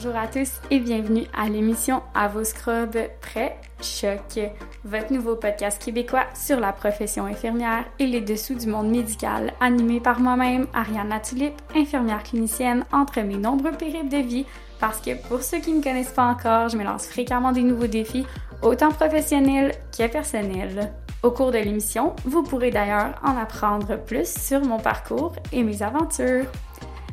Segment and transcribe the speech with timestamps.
[0.00, 4.38] Bonjour à tous et bienvenue à l'émission À vos scrubs prêts Choc,
[4.84, 9.98] votre nouveau podcast québécois sur la profession infirmière et les dessous du monde médical, animé
[9.98, 14.46] par moi-même, Ariane Latulippe, infirmière clinicienne, entre mes nombreux périples de vie,
[14.78, 17.88] parce que pour ceux qui ne connaissent pas encore, je me lance fréquemment des nouveaux
[17.88, 18.24] défis,
[18.62, 20.92] autant professionnels que personnels.
[21.24, 25.82] Au cours de l'émission, vous pourrez d'ailleurs en apprendre plus sur mon parcours et mes
[25.82, 26.44] aventures.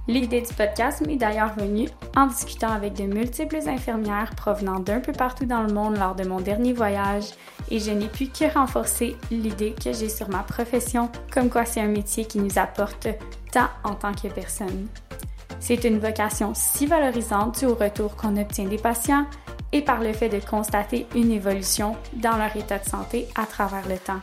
[0.07, 5.11] L'idée du podcast m'est d'ailleurs venue en discutant avec de multiples infirmières provenant d'un peu
[5.11, 7.25] partout dans le monde lors de mon dernier voyage
[7.71, 11.81] et je n'ai pu que renforcer l'idée que j'ai sur ma profession comme quoi c'est
[11.81, 13.07] un métier qui nous apporte
[13.51, 14.87] tant en tant que personne.
[15.59, 19.25] C'est une vocation si valorisante du au retour qu'on obtient des patients
[19.71, 23.87] et par le fait de constater une évolution dans leur état de santé à travers
[23.89, 24.21] le temps.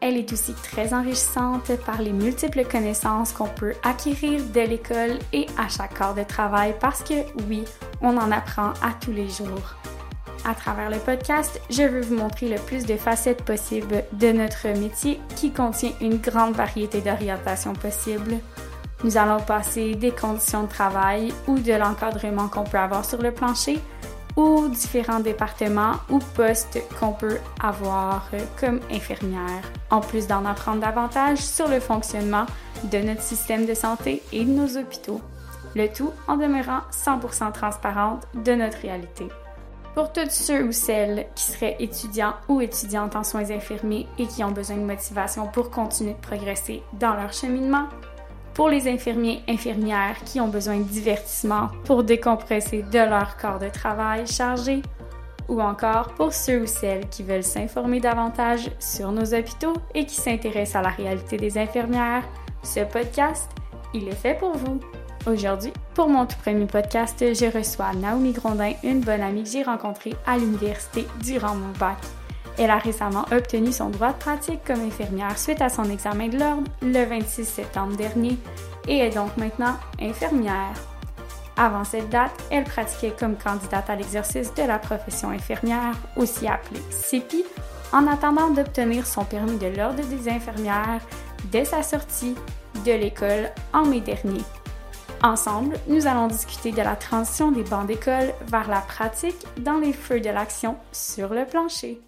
[0.00, 5.46] Elle est aussi très enrichissante par les multiples connaissances qu'on peut acquérir de l'école et
[5.58, 7.14] à chaque corps de travail parce que
[7.48, 7.64] oui,
[8.00, 9.76] on en apprend à tous les jours.
[10.46, 14.68] À travers le podcast, je veux vous montrer le plus de facettes possibles de notre
[14.68, 18.38] métier qui contient une grande variété d'orientations possibles.
[19.04, 23.32] Nous allons passer des conditions de travail ou de l'encadrement qu'on peut avoir sur le
[23.32, 23.78] plancher
[24.36, 28.28] ou différents départements ou postes qu'on peut avoir
[28.58, 32.46] comme infirmière, en plus d'en apprendre davantage sur le fonctionnement
[32.84, 35.20] de notre système de santé et de nos hôpitaux,
[35.74, 39.28] le tout en demeurant 100% transparente de notre réalité.
[39.94, 44.44] Pour tous ceux ou celles qui seraient étudiants ou étudiantes en soins infirmiers et qui
[44.44, 47.86] ont besoin de motivation pour continuer de progresser dans leur cheminement,
[48.60, 53.70] pour les infirmiers infirmières qui ont besoin de divertissement pour décompresser de leur corps de
[53.70, 54.82] travail chargé,
[55.48, 60.16] ou encore pour ceux ou celles qui veulent s'informer davantage sur nos hôpitaux et qui
[60.16, 62.28] s'intéressent à la réalité des infirmières,
[62.62, 63.48] ce podcast,
[63.94, 64.78] il est fait pour vous.
[65.26, 69.62] Aujourd'hui, pour mon tout premier podcast, je reçois Naomi Grondin, une bonne amie que j'ai
[69.62, 71.96] rencontrée à l'université durant mon bac.
[72.60, 76.38] Elle a récemment obtenu son droit de pratique comme infirmière suite à son examen de
[76.38, 78.36] l'ordre le 26 septembre dernier
[78.86, 80.74] et est donc maintenant infirmière.
[81.56, 86.82] Avant cette date, elle pratiquait comme candidate à l'exercice de la profession infirmière, aussi appelée
[86.90, 87.46] CEPI,
[87.94, 91.00] en attendant d'obtenir son permis de l'ordre des infirmières
[91.46, 92.34] dès sa sortie
[92.84, 94.44] de l'école en mai dernier.
[95.22, 99.94] Ensemble, nous allons discuter de la transition des bancs d'école vers la pratique dans les
[99.94, 102.00] feux de l'action sur le plancher.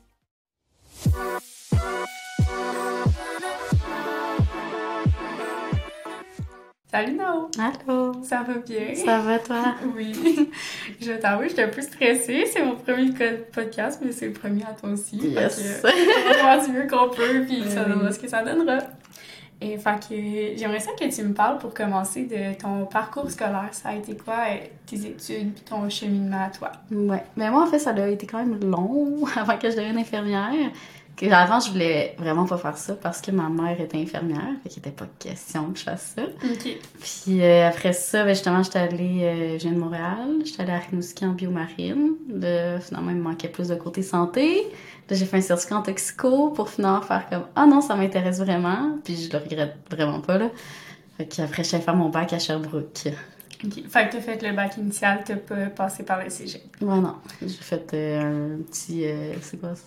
[6.90, 7.50] Salut Nao!
[7.58, 8.12] Allô!
[8.22, 8.94] Ça va bien?
[8.94, 9.74] Ça va toi?
[9.96, 10.12] oui.
[11.00, 12.44] Je t'avoue, j'étais un peu stressée.
[12.52, 13.10] C'est mon premier
[13.52, 15.16] podcast, mais c'est le premier à toi aussi.
[15.16, 15.82] Yes!
[15.82, 18.78] on va voir du mieux qu'on peut, puis ça donnera ce que ça donnera.
[19.62, 23.68] Et fait j'aimerais ça que tu me parles pour commencer de ton parcours scolaire.
[23.70, 24.56] Ça a été quoi euh,
[24.86, 26.72] tes études puis ton cheminement à toi?
[26.90, 27.22] Ouais.
[27.36, 30.70] Mais moi, en fait, ça a été quand même long avant que je devienne infirmière.
[31.16, 34.40] Que avant, je voulais vraiment pas faire ça parce que ma mère était infirmière.
[34.62, 36.22] Fait qu'il était pas question que je fasse ça.
[37.00, 40.38] Puis euh, après ça, ben, justement, j'étais allée, euh, je viens de Montréal.
[40.44, 42.12] J'étais allée à Rimouski en biomarine.
[42.30, 44.66] Là, finalement, il me manquait plus de côté santé.
[45.10, 48.38] Là, j'ai fait un certificat en toxico pour finalement faire comme ah non, ça m'intéresse
[48.38, 48.96] vraiment.
[49.04, 50.50] Puis je le regrette vraiment pas là.
[51.18, 53.08] Fait qu'après, j'ai fait mon bac à Sherbrooke.
[53.64, 53.74] OK.
[53.88, 56.62] Fait que t'as fait le bac initial, t'as pas passé par le cégep.
[56.80, 57.16] Ouais, non.
[57.42, 59.04] J'ai fait euh, un petit.
[59.04, 59.82] euh, c'est quoi ça?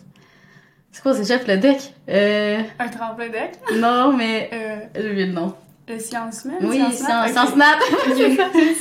[0.95, 1.94] C'est quoi, c'est chef le deck?
[2.07, 2.61] Euh.
[2.79, 3.59] Un tremplin deck?
[3.75, 4.50] Non, mais.
[4.53, 5.53] Euh, J'ai oublié le nom.
[5.89, 6.56] le Sciences Med?
[6.61, 7.79] Oui, Sciences Science, Nat?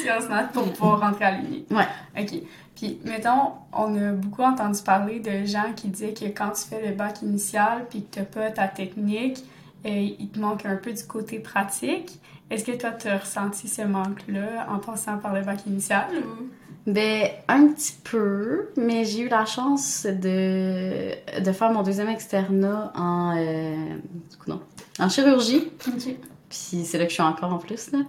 [0.00, 0.28] Science.
[0.28, 0.44] Nat.
[0.52, 1.66] Pour pouvoir rentrer à l'Uni.
[1.72, 1.88] Ouais.
[2.16, 2.34] OK.
[2.76, 6.88] Puis, mettons, on a beaucoup entendu parler de gens qui disaient que quand tu fais
[6.88, 9.38] le bac initial puis que t'as pas ta technique,
[9.84, 12.20] euh, il te manque un peu du côté pratique.
[12.48, 16.06] Est-ce que toi, tu as ressenti ce manque-là en passant par le bac initial?
[16.12, 16.48] Ou...
[16.86, 22.92] Ben, un petit peu, mais j'ai eu la chance de, de faire mon deuxième externat
[22.94, 23.36] en.
[23.38, 23.96] euh,
[24.30, 24.60] du coup, non.
[24.98, 25.70] En chirurgie.
[25.88, 26.16] OK.
[26.50, 28.00] Puis c'est là que je suis encore en plus, là.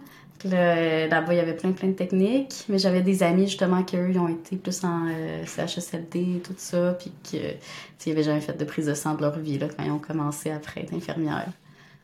[0.44, 2.66] Là-bas, il y avait plein, plein de techniques.
[2.70, 6.94] Mais j'avais des amis, justement, qu'eux, ils ont été plus en euh, CHSLD, tout ça.
[7.00, 7.58] Puis que, tu
[7.98, 9.92] sais, ils avaient jamais fait de prise de sang de leur vie, là, quand ils
[9.92, 11.48] ont commencé après être infirmières.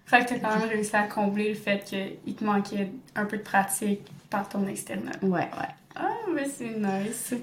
[0.06, 3.38] Fait que t'as quand même réussi à combler le fait qu'il te manquait un peu
[3.38, 5.12] de pratique par ton externat.
[5.22, 5.69] Ouais, ouais.
[5.96, 7.34] Ah, mais c'est nice.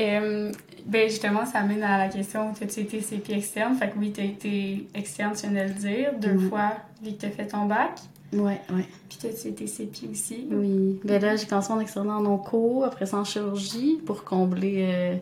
[0.00, 0.52] Euh,
[0.86, 3.74] ben justement, ça mène à la question as-tu été CP externe?
[3.76, 6.48] Fait que oui, t'as été externe, tu viens de le dire, deux Mhm.
[6.48, 6.72] fois,
[7.02, 7.92] vu que t'as fait ton bac.
[8.32, 8.86] Ouais, ouais.
[9.08, 10.46] Puis t'as-tu été CP aussi?
[10.50, 11.00] Oui.
[11.04, 15.16] Ben là, j'ai commencé mon externat en onco, après ça en chirurgie, pour combler euh,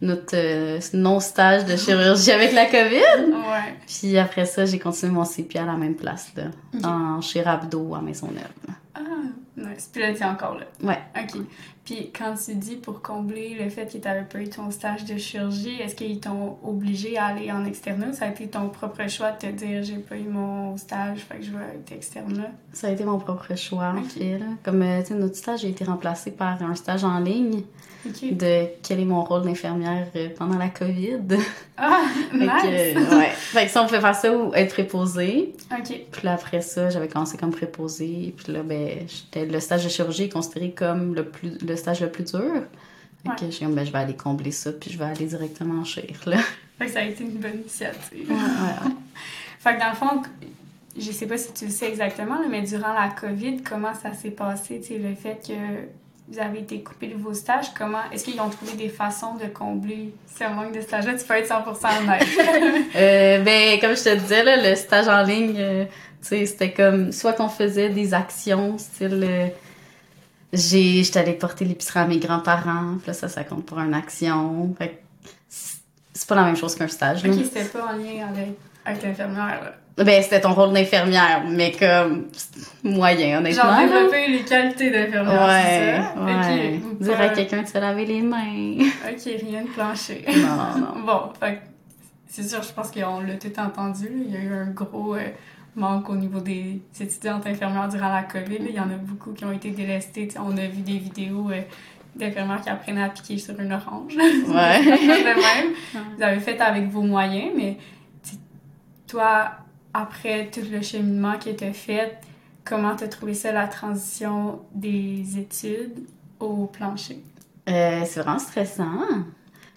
[0.00, 3.32] notre euh, non-stage de chirurgie avec la COVID.
[3.32, 3.74] Ouais.
[3.86, 6.44] Puis après ça, j'ai continué mon CP à la même place, là,
[6.74, 6.84] Ok.
[6.84, 8.42] en chez Rabdo à Maisonneuve.
[8.94, 9.00] Ah,
[9.56, 9.88] Nice.
[9.92, 10.64] Puis là, t'es encore là.
[10.82, 10.98] Ouais.
[11.16, 11.40] OK.
[11.84, 15.18] Puis quand tu dis pour combler le fait que t'avais pas eu ton stage de
[15.18, 18.12] chirurgie, est-ce qu'ils t'ont obligé à aller en externe?
[18.14, 21.38] Ça a été ton propre choix de te dire j'ai pas eu mon stage, fait
[21.38, 22.50] que je vais être externe là?
[22.72, 24.12] Ça a été mon propre choix, en Ok.
[24.18, 24.38] fait.
[24.38, 24.46] Là.
[24.64, 27.62] Comme, euh, tu sais, notre stage a été remplacé par un stage en ligne
[28.22, 31.18] de quel est mon rôle d'infirmière euh, pendant la COVID.
[31.76, 32.48] Ah, Fait nice!
[32.62, 33.30] que, euh, ouais.
[33.30, 35.56] Fait que ça, on pouvait faire ça ou être préposé.
[35.72, 36.02] OK.
[36.12, 38.32] Puis là, après ça, j'avais commencé comme préposé.
[38.36, 38.90] Puis là, ben,
[39.34, 42.40] le stage de chirurgie est considéré comme le, plus, le stage le plus dur.
[43.22, 43.36] Fait Ouais.
[43.40, 46.04] que dit, ben, je vais aller combler ça, puis je vais aller directement en chir,
[46.26, 46.36] là.
[46.78, 48.28] Fait que ça a été une bonne initiative.
[48.28, 48.90] Ouais, ouais.
[49.60, 50.22] Fait que dans le fond,
[50.98, 54.30] je sais pas si tu le sais exactement, mais durant la COVID, comment ça s'est
[54.30, 55.52] passé, tu le fait que
[56.28, 59.46] vous avez été coupé de vos stages, comment, est-ce qu'ils ont trouvé des façons de
[59.46, 61.14] combler ce manque de stages-là?
[61.14, 62.26] Tu peux être 100% honnête.
[62.96, 65.84] Euh, ben, comme je te disais, là, le stage en ligne, euh,
[66.20, 69.52] tu sais, c'était comme soit qu'on faisait des actions, style.
[70.54, 73.94] J'ai, j'étais allée porter l'épicerie à mes grands-parents, puis là, ça, ça compte pour une
[73.94, 74.74] action.
[74.78, 74.94] Fait que
[75.48, 78.50] c'est pas la même chose qu'un stage, ok, c'était pas en lien avec,
[78.84, 79.72] avec l'infirmière, là.
[79.96, 82.24] Ben, c'était ton rôle d'infirmière, mais comme
[82.82, 83.62] moyen, honnêtement.
[83.62, 86.24] Genre développer les qualités d'infirmière, Ouais, c'est ça?
[86.24, 86.80] ouais.
[86.92, 88.76] Ok, Dire à quelqu'un de se laver les mains.
[89.08, 90.24] Ok, rien de plancher.
[90.36, 91.00] non, non.
[91.06, 91.60] Bon, fait
[92.26, 94.06] c'est sûr, je pense qu'on l'a tout entendu.
[94.08, 94.14] là.
[94.26, 95.20] Il y a eu un gros euh,
[95.76, 98.58] manque au niveau des étudiantes infirmières durant la COVID.
[98.60, 100.28] Il y en a beaucoup qui ont été délestées.
[100.38, 101.62] On a vu des vidéos euh,
[102.16, 104.16] d'infirmières qui apprenaient à piquer sur une orange.
[104.16, 104.24] Ouais.
[104.84, 105.74] de même.
[106.16, 107.78] Vous avez fait avec vos moyens, mais
[109.06, 109.52] toi,
[109.92, 112.18] après tout le cheminement qui était fait,
[112.64, 116.06] comment t'as trouvé ça, la transition des études
[116.40, 117.22] au plancher?
[117.68, 119.00] Euh, c'est vraiment stressant,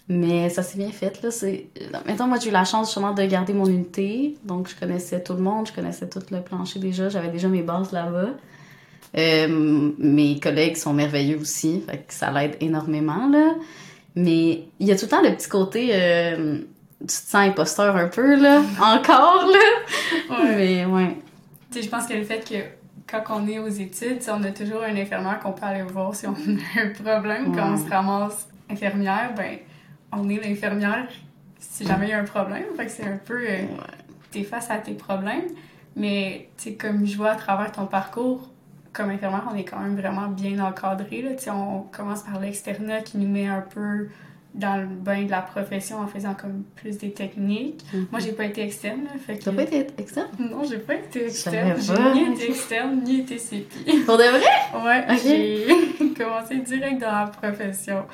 [0.10, 1.22] mais ça s'est bien fait.
[1.22, 1.32] Là.
[1.32, 1.68] C'est...
[2.06, 4.36] Mettons, moi, j'ai eu la chance justement de garder mon unité.
[4.44, 7.10] Donc, je connaissais tout le monde, je connaissais tout le plancher déjà.
[7.10, 8.30] J'avais déjà mes bases là-bas.
[9.18, 13.28] Euh, mes collègues sont merveilleux aussi, fait que ça l'aide énormément.
[13.30, 13.56] Là.
[14.16, 15.90] Mais il y a tout le temps le petit côté...
[15.94, 16.60] euh,
[17.00, 20.36] tu te sens imposteur un peu, là, encore, là.
[20.56, 21.16] Mais ouais.
[21.72, 22.56] Tu sais, je pense que le fait que
[23.10, 26.26] quand on est aux études, on a toujours un infirmière qu'on peut aller voir si
[26.26, 27.56] on a un problème.
[27.56, 27.86] Quand on Ouais.
[27.86, 29.58] se ramasse infirmière, ben,
[30.12, 31.08] on est l'infirmière
[31.60, 32.66] si jamais il y a un problème.
[32.76, 33.40] Fait que c'est un peu...
[33.42, 33.62] euh,
[34.32, 35.48] t'es face à tes problèmes.
[35.96, 38.52] Mais, tu sais, comme je vois à travers ton parcours,
[38.94, 41.22] comme infirmière, on est quand même vraiment bien encadré.
[41.22, 41.32] Là.
[41.32, 44.08] Tu sais, on commence par l'externat qui nous met un peu
[44.54, 47.84] dans le bain de la profession en faisant comme plus des techniques.
[47.94, 48.08] Mhm.
[48.12, 49.44] Moi, j'ai pas été externe, là, fait que...
[49.44, 50.30] T'as pas été externe?
[50.40, 51.76] Non, j'ai pas été externe.
[51.80, 54.00] J'ai ni été externe, ni été CPI.
[54.06, 54.84] Pour de vrai?
[54.84, 58.06] Ouais, j'ai commencé direct dans la profession.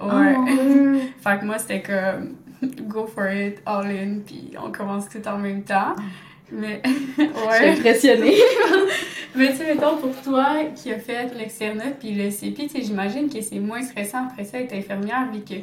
[0.00, 0.34] Oh, Ouais.
[0.46, 1.00] Dieu.
[1.20, 2.36] Fait que moi, c'était comme
[2.88, 5.94] go for it, all in, puis on commence tout en même temps.
[6.52, 7.70] Mais, Je suis ouais.
[7.70, 8.34] impressionnée.
[9.36, 12.82] Mais tu sais, mettons, pour toi qui a fait l'externat puis le CPI, tu sais,
[12.82, 15.62] j'imagine que c'est moins stressant après ça être infirmière, vu que, tu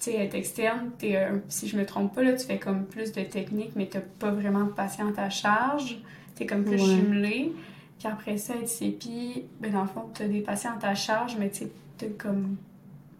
[0.00, 3.12] sais, être externe, t'es, euh, si je me trompe pas, là, tu fais comme plus
[3.12, 5.98] de technique, mais t'as pas vraiment de patient à charge.
[6.34, 6.96] T'es comme plus Ouais.
[6.96, 7.52] jumelé.
[8.00, 11.36] Puis après ça, être CPI, ben dans le fond, t'as des patients à ta charge,
[11.38, 12.56] mais tu sais, t'es comme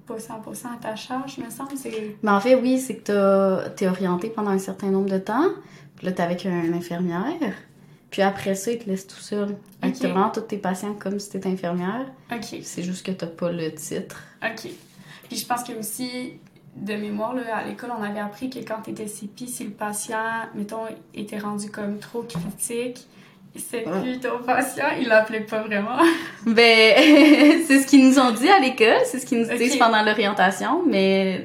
[0.07, 1.71] pas 100% à ta charge, me semble.
[2.23, 5.49] Mais en fait, oui, c'est que t'es orienté pendant un certain nombre de temps.
[5.97, 7.55] Puis là, t'es avec une infirmière.
[8.11, 9.57] Puis après ça, ils te laissent tout seul.
[9.83, 10.03] Avec Ok.
[10.03, 12.07] vraiment tous tes patients comme si t'étais infirmière.
[12.33, 12.61] OK.
[12.63, 14.23] C'est juste que t'as pas le titre.
[14.45, 14.71] OK.
[15.29, 16.35] Puis je pense que aussi,
[16.77, 19.71] de mémoire, là, à l'école, on avait appris que quand tu étais CPI, si le
[19.71, 20.19] patient,
[20.55, 20.85] mettons,
[21.15, 23.07] était rendu comme trop critique,
[23.71, 25.99] c'est plus ton patient, il l'appelait pas vraiment.
[26.47, 26.95] Ben,
[27.67, 29.01] c'est ce qu'ils nous ont dit à l'école.
[29.05, 30.83] C'est ce qu'ils nous disent pendant l'orientation.
[30.87, 31.41] Mais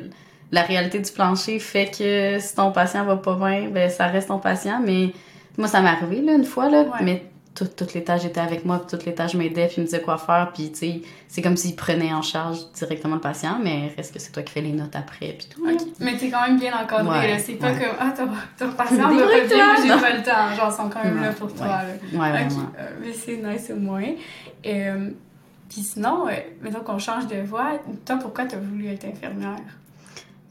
[0.52, 4.28] la réalité du plancher fait que si ton patient va pas bien, ben, ça reste
[4.28, 4.82] ton patient.
[4.84, 5.12] Mais
[5.58, 6.82] moi, ça m'est arrivé, là, une fois, là.
[6.82, 6.98] Ouais.
[7.02, 7.24] Mais
[7.60, 9.86] tout, toutes les tâches étaient avec moi, puis toutes les tâches m'aidaient, puis ils me
[9.86, 13.60] disaient quoi faire, puis tu sais, c'est comme s'ils prenaient en charge directement le patient,
[13.62, 15.62] mais reste que c'est toi qui fais les notes après, puis tout.
[15.68, 15.80] OK.
[16.00, 17.40] Mais t'es quand même bien encadré, Ouais, là.
[17.40, 17.80] C'est pas ouais.
[17.80, 18.14] comme, ah,
[18.58, 20.56] ton, patient j'ai pas le temps.
[20.56, 21.84] Genre, ils sont quand même là pour toi, là.
[22.14, 22.72] Ouais, Ok, vraiment.
[22.80, 24.06] euh, mais c'est nice au moins.
[24.66, 25.10] Euh,
[25.70, 29.60] Puis sinon, euh, mettons qu'on change de voie, toi, pourquoi t'as voulu être infirmière?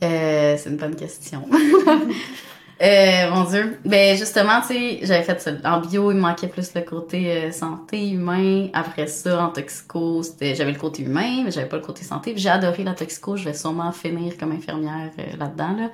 [0.04, 1.42] Euh, c'est une bonne question.
[2.80, 3.78] euh, mon Dieu.
[3.84, 5.50] Ben, justement, tu sais, j'avais fait ça.
[5.64, 8.68] En bio, il me manquait plus le côté euh, santé humain.
[8.72, 12.34] Après ça, en toxico, c'était, j'avais le côté humain, mais j'avais pas le côté santé.
[12.36, 13.36] J'ai adoré la toxico.
[13.36, 15.90] Je vais sûrement finir comme infirmière euh, là-dedans, là.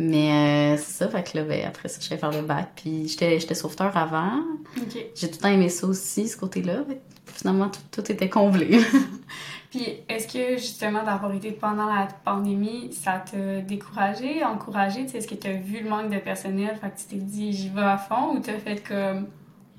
[0.00, 2.70] Mais euh, c'est ça, fait que là, ben, après ça, je vais faire le bac.
[2.76, 4.40] Puis j'étais, j'étais sauveteur avant.
[4.76, 4.96] OK.
[5.14, 6.84] J'ai tout le temps aimé ça aussi, ce côté-là.
[7.26, 8.80] Finalement, tout, tout était comblé.
[9.70, 15.04] Puis, est-ce que justement d'avoir été pendant la pandémie, ça t'a découragé, encouragé?
[15.04, 17.22] Tu sais, Est-ce que tu as vu le manque de personnel, fait que tu t'es
[17.22, 19.26] dit j'y vais à fond ou t'as fait comme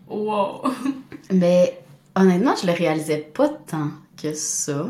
[0.07, 0.61] wow?
[1.31, 1.79] Mais
[2.19, 3.91] Honnêtement, je le réalisais pas tant
[4.21, 4.87] que ça.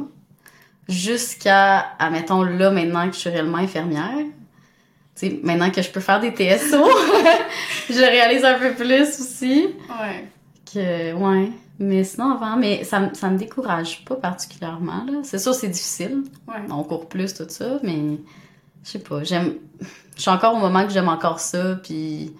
[0.87, 4.25] Jusqu'à, admettons, là, maintenant que je suis réellement infirmière.
[5.15, 6.83] Tu sais, maintenant que je peux faire des TSO,
[7.89, 9.67] je le réalise un peu plus aussi.
[9.89, 10.27] Ouais.
[10.73, 11.51] Que, ouais.
[11.79, 15.19] Mais sinon, avant, mais ça, ça me décourage pas particulièrement, là.
[15.23, 16.23] C'est sûr, c'est difficile.
[16.47, 16.55] Ouais.
[16.69, 18.17] On court plus, tout ça, mais
[18.83, 19.23] je sais pas.
[19.23, 19.55] J'aime.
[20.15, 22.33] Je suis encore au moment que j'aime encore ça, puis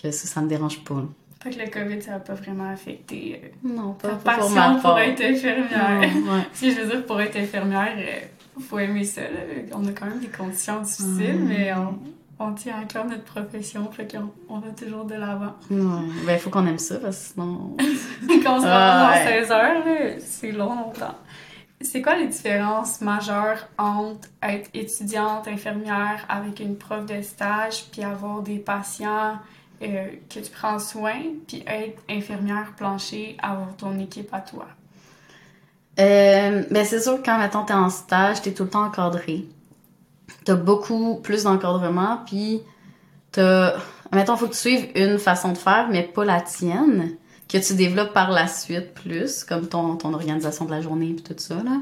[0.00, 0.96] que ça, ça me dérange pas.
[0.96, 1.06] là.
[1.42, 4.44] Fait que le COVID, ça a pas vraiment affecté euh, Non, pas, ta pas pour
[4.44, 4.98] passion ma pour, part.
[5.00, 6.00] être infirmière.
[6.24, 6.46] Non, ouais.
[6.52, 9.22] Si je veux dire, pour être infirmière, euh, faut aimer ça.
[9.22, 9.28] là.
[9.74, 11.98] On a quand même des conditions difficiles, mais on,
[12.44, 15.54] on tient à cœur notre profession, fait qu'on on va toujours de l'avant.
[15.70, 16.08] Ouais.
[16.26, 17.76] Ben, faut qu'on aime ça, parce que sinon.
[18.44, 19.24] Quand on se Ah, rend ouais.
[19.24, 21.14] dans 16 heures, c'est long, longtemps.
[21.80, 28.02] C'est quoi les différences majeures entre être étudiante infirmière avec une prof de stage, puis
[28.04, 29.38] avoir des patients
[29.82, 31.14] euh, que tu prends soin,
[31.46, 34.66] puis être infirmière plancher, avoir ton équipe à toi?
[36.00, 39.44] Euh, ben, c'est sûr que quand, mettons, t'es en stage, t'es tout le temps encadré.
[40.44, 42.62] T'as beaucoup plus d'encadrement, puis
[43.32, 43.74] t'as...
[44.12, 47.16] Mettons, faut que tu suives une façon de faire, mais pas la tienne,
[47.48, 51.34] que tu développes par la suite plus, comme ton, ton organisation de la journée, puis
[51.34, 51.80] tout ça, là.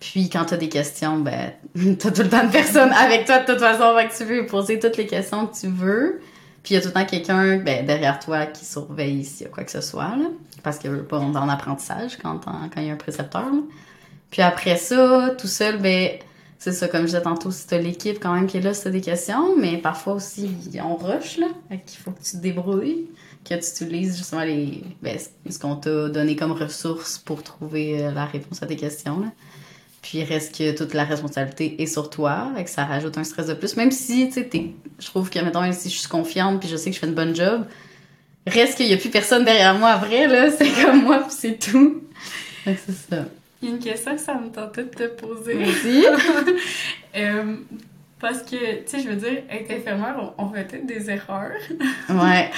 [0.00, 1.52] Puis quand t'as des questions, ben,
[1.98, 4.78] t'as tout le temps de personnes avec toi de toute façon, que tu peux poser
[4.78, 6.20] toutes les questions que tu veux.
[6.62, 9.50] Puis il y a tout le temps quelqu'un ben, derrière toi qui surveille s'il y
[9.50, 10.26] a quoi que ce soit, là.
[10.62, 12.40] Parce que pas on est en apprentissage quand
[12.76, 13.44] il y a un précepteur.
[13.44, 13.60] là.
[14.30, 16.10] Puis après ça, tout seul, ben
[16.64, 18.90] c'est ça, comme je disais tantôt, si t'as l'équipe quand même qui est là, si
[18.90, 20.48] des questions, mais parfois aussi
[20.82, 23.10] on rush là, fait qu'il faut que tu te débrouilles,
[23.44, 25.18] que tu utilises justement les ben,
[25.50, 29.26] ce qu'on t'a donné comme ressources pour trouver euh, la réponse à tes questions là.
[30.00, 33.46] Puis reste que toute la responsabilité est sur toi, et que ça rajoute un stress
[33.46, 33.76] de plus.
[33.76, 34.50] Même si, tu sais,
[34.98, 37.14] je trouve que, mettons, si je suis confiante puis je sais que je fais une
[37.14, 37.66] bonne job,
[38.46, 40.50] reste qu'il y a plus personne derrière moi après, là.
[40.58, 42.02] C'est comme moi, puis c'est tout.
[42.64, 43.26] C'est ça.
[43.64, 45.54] Il y a une question que ça me tentait de te poser.
[45.54, 46.04] Merci.
[47.16, 47.58] Euh,
[48.18, 51.52] parce que, tu sais, je veux dire, être infirmière, on, on fait peut-être des erreurs.
[52.08, 52.50] Ouais.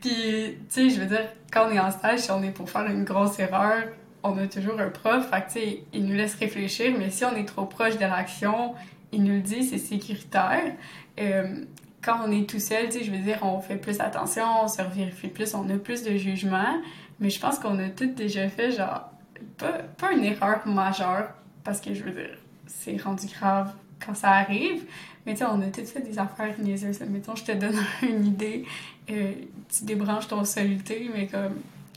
[0.00, 2.68] Puis, tu sais, je veux dire, quand on est en stage, si on est pour
[2.68, 3.84] faire une grosse erreur,
[4.24, 5.30] on a toujours un prof.
[5.30, 8.00] Fait que, tu sais, il nous laisse réfléchir, mais si on est trop proche de
[8.00, 8.74] l'action,
[9.12, 10.74] il nous le dit, c'est sécuritaire.
[11.20, 11.64] Euh,
[12.02, 14.68] quand on est tout seul, tu sais, je veux dire, on fait plus attention, on
[14.68, 16.82] se revérifie plus, on a plus de jugement.
[17.20, 19.10] Mais je pense qu'on a toutes déjà fait, genre,
[19.58, 21.30] pas, pas une erreur majeure,
[21.64, 23.72] parce que je veux dire, c'est rendu grave
[24.04, 24.84] quand ça arrive.
[25.26, 27.00] Mais tu sais, on a toutes fait des affaires niaiseuses.
[27.08, 28.64] Mettons, je te donne une idée.
[29.10, 29.32] Euh,
[29.68, 31.56] tu débranches ton soluté, mais comme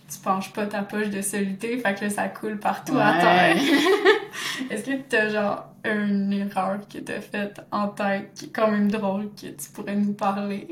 [0.09, 3.57] tu penches pas ta poche de soluté, fait que là, ça coule partout à terre.
[4.69, 8.89] Est-ce que t'as genre une erreur que t'as faite en tête qui est quand même
[8.89, 10.67] drôle que tu pourrais nous parler?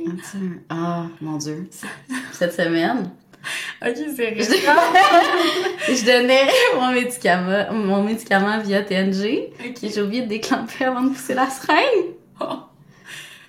[0.69, 1.69] Ah, mon Dieu.
[2.31, 3.11] Cette semaine,
[3.85, 4.71] Ok, c'est Je- récent.
[5.89, 6.47] je donnais
[6.79, 9.77] mon médicament, mon médicament via TNG, et Ok.
[9.93, 12.13] j'ai oublié de déclamper avant de pousser la seringue.
[12.39, 12.45] Oh.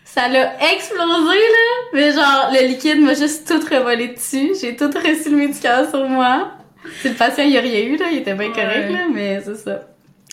[0.05, 1.91] Ça l'a explosé, là.
[1.95, 4.53] Mais genre, le liquide m'a juste tout revolé dessus.
[4.61, 6.53] J'ai tout reçu le médicament sur moi.
[7.01, 8.07] Si le patient, il a rien eu, là.
[8.11, 8.53] Il était bien Ouais.
[8.55, 9.07] correct, là.
[9.13, 9.83] Mais c'est ça.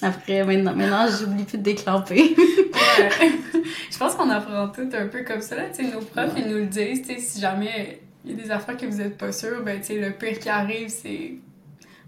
[0.01, 2.35] Après, maintenant, maintenant j'oublie plus de déclamper.
[2.37, 3.31] Ouais.
[3.91, 5.55] je pense qu'on apprend tout un peu comme ça.
[5.57, 5.63] Là.
[5.75, 7.01] Tu sais, nos profs, ils nous le disent.
[7.05, 9.79] tu sais, Si jamais il y a des affaires que vous n'êtes pas sûr, ben,
[9.79, 11.33] tu sais, le pire qui arrive, c'est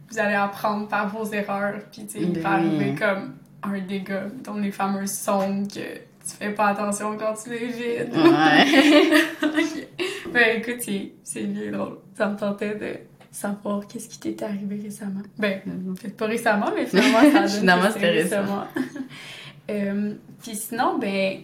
[0.10, 1.80] vous allez apprendre par vos erreurs.
[1.92, 6.36] Puis tu sais, il peut arriver comme un dégât, dont les fameuses sondes que tu
[6.38, 8.14] fais pas attention quand tu les vides.
[8.14, 9.88] Ouais.
[10.34, 10.82] Ben écoute,
[11.24, 11.98] c'est bien drôle.
[12.18, 12.94] Ça me tentait de
[13.32, 15.22] savoir qu'est-ce qui t'est arrivé récemment.
[15.38, 15.60] Ben,
[16.00, 18.42] peut-être pas récemment, mais finalement, ça donne Finalement, que c'est c'était récent.
[18.42, 18.68] récemment.
[19.72, 21.40] euh, Puis sinon, ben,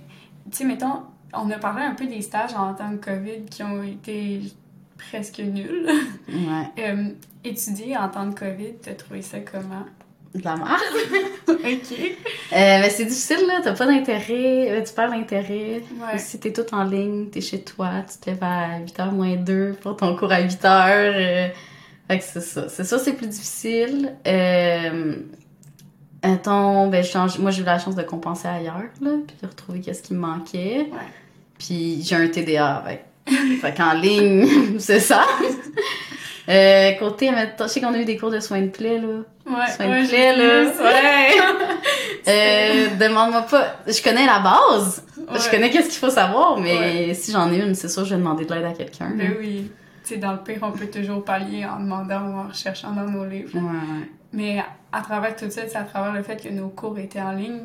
[0.50, 1.02] tu sais, mettons,
[1.34, 4.42] on a parlé un peu des stages en temps de COVID qui ont été
[4.98, 5.88] presque nuls.
[6.30, 6.34] Ouais.
[6.80, 7.10] Euh,
[7.44, 9.86] étudier en temps de COVID, t'as trouvé ça comment?
[10.36, 10.70] De la merde.
[11.48, 11.58] ok.
[11.64, 12.10] Euh,
[12.52, 13.62] mais c'est difficile, là.
[13.64, 14.70] T'as pas d'intérêt.
[14.72, 15.82] euh, Tu perds l'intérêt.
[16.00, 16.18] Ouais.
[16.18, 19.78] Si t'es tout en ligne, t'es chez toi, tu te lèves à 8h moins 2
[19.82, 20.66] pour ton cours à 8h.
[20.66, 21.48] euh,
[22.08, 22.68] Fait que c'est ça.
[22.70, 24.14] C'est ça, c'est plus difficile.
[24.28, 25.16] Euh...
[26.24, 29.48] Attends, ben, je change- moi, j'ai eu la chance de compenser ailleurs, là, puis de
[29.48, 30.88] retrouver qu'est-ce qui me manquait.
[30.92, 30.98] Ouais.
[31.60, 33.06] Puis j'ai un TDA, fait,
[33.62, 34.48] fait qu'en ligne,
[34.80, 35.24] c'est ça.
[36.50, 39.08] Euh, côté, je sais qu'on a eu des cours de soins de plaie, là.
[39.46, 40.64] Ouais, Soin de plaie, là.
[40.84, 41.32] Ouais.
[42.30, 43.78] Euh, demande-moi pas.
[43.88, 45.02] Je connais la base.
[45.34, 48.16] Je connais qu'est-ce qu'il faut savoir, mais si j'en ai une, c'est sûr que je
[48.16, 49.06] vais demander de l'aide à quelqu'un.
[49.12, 49.16] là.
[49.16, 49.72] Ben oui.
[50.08, 53.26] Sais, dans le pire, on peut toujours pallier en demandant ou en recherchant dans nos
[53.26, 53.54] livres.
[53.58, 54.10] Ouais.
[54.32, 57.32] Mais à travers tout ça, c'est à travers le fait que nos cours étaient en
[57.34, 57.60] ligne,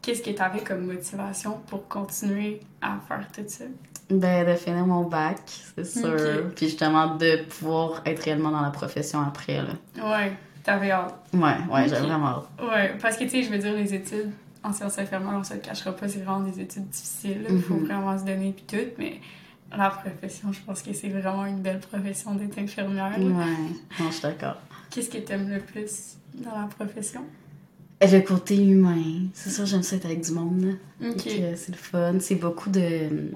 [0.00, 3.64] qu'est-ce que tu avais comme motivation pour continuer à faire tout ça?
[4.10, 5.38] Ben, de finir mon bac,
[5.74, 6.50] c'est sûr.
[6.54, 9.72] Puis justement, de pouvoir être réellement dans la profession après, là.
[10.02, 11.14] Ouais, t'avais hâte.
[11.34, 11.40] Ouais,
[11.72, 12.48] ouais, j'ai vraiment hâte.
[12.70, 14.30] Ouais, parce que tu sais, je veux dire, les études
[14.62, 17.44] en sciences infirmières, on se le cachera pas, c'est vraiment des études difficiles.
[17.50, 17.84] Il faut Mhm.
[17.86, 19.20] vraiment se donner puis tout, mais
[19.76, 23.12] la profession, je pense que c'est vraiment une belle profession d'être infirmière.
[23.18, 24.56] Ouais, non, je suis d'accord.
[24.90, 27.22] Qu'est-ce que t'aimes le plus dans la profession?
[28.00, 30.62] Et Le côté humain, c'est sûr, j'aime ça être avec du monde,
[31.00, 31.08] là.
[31.10, 31.16] Ok.
[31.16, 32.14] Donc, euh, c'est le fun.
[32.20, 32.80] C'est beaucoup de,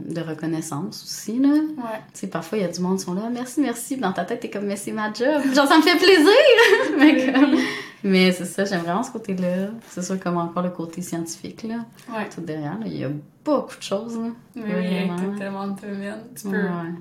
[0.09, 1.49] de reconnaissance aussi, là.
[1.49, 2.01] Ouais.
[2.15, 3.97] Tu parfois, il y a du monde qui sont là, merci, merci.
[3.97, 5.43] Dans ta tête, t'es comme, mais c'est ma job.
[5.53, 6.31] Genre, ça me fait plaisir.
[6.99, 7.57] mais comme-
[8.05, 9.69] mais c'est ça, j'aime vraiment ce côté-là.
[9.89, 11.85] C'est sûr, comme encore le côté scientifique, là.
[12.11, 12.29] Ouais.
[12.29, 13.11] Tout derrière, là, il y a
[13.45, 14.29] beaucoup de choses, là.
[14.57, 15.39] Mais oui, Vraiment.
[15.39, 16.67] tellement de domaines, tu Ouais, peux...
[16.67, 16.95] ouais.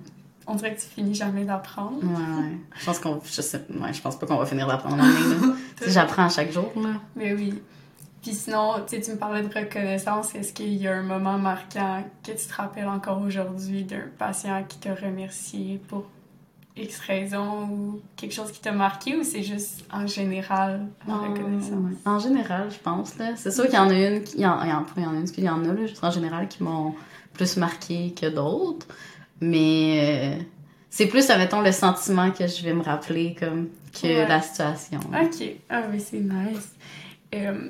[0.48, 1.98] On dirait que tu finis jamais d'apprendre.
[2.04, 2.58] Ouais, ouais.
[2.80, 3.22] Je pense qu'on.
[3.24, 3.62] Je sais.
[3.80, 4.98] Ouais, je pense pas qu'on va finir d'apprendre
[5.88, 6.94] J'apprends à chaque jour, là.
[7.16, 7.62] Mais oui.
[8.24, 10.36] Puis sinon, tu sais, tu me parlais de reconnaissance.
[10.36, 14.64] Est-ce qu'il y a un moment marquant que tu te rappelles encore aujourd'hui d'un patient
[14.68, 16.06] qui t'a remercié pour
[16.78, 21.72] X raison ou quelque chose qui t'a marqué ou c'est juste en général la reconnaissance?
[21.74, 21.98] Ouais.
[22.06, 23.36] En général, je pense, là.
[23.36, 25.04] C'est sûr qu'il y en a une, qui- il y en, il y en, il
[25.04, 26.96] y en a une, il y en a, là, juste en général, qui m'ont
[27.34, 28.88] plus marqué que d'autres.
[29.42, 30.44] Mais euh,
[30.90, 34.28] c'est plus, admettons, le sentiment que je vais me rappeler, comme, que Ouais.
[34.28, 35.00] la situation.
[35.00, 36.74] Ok, ah mais c'est nice.
[37.36, 37.70] Euh,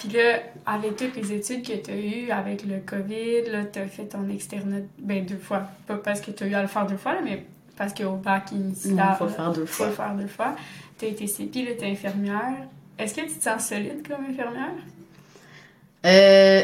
[0.00, 3.78] Puis là, avec toutes les études que tu as eues, avec le COVID, là, tu
[3.80, 5.62] as fait ton externat ben, deux fois.
[5.86, 7.44] Pas parce que tu as eu à le faire deux fois, là, mais
[7.80, 9.86] parce qu'au bac initial, Il faut le faire deux faut fois.
[9.86, 10.54] le faire deux fois.
[10.98, 12.52] Tu as été CPI, là, tu es infirmière.
[12.98, 14.74] Est-ce que tu te sens solide comme infirmière?
[16.04, 16.62] Euh,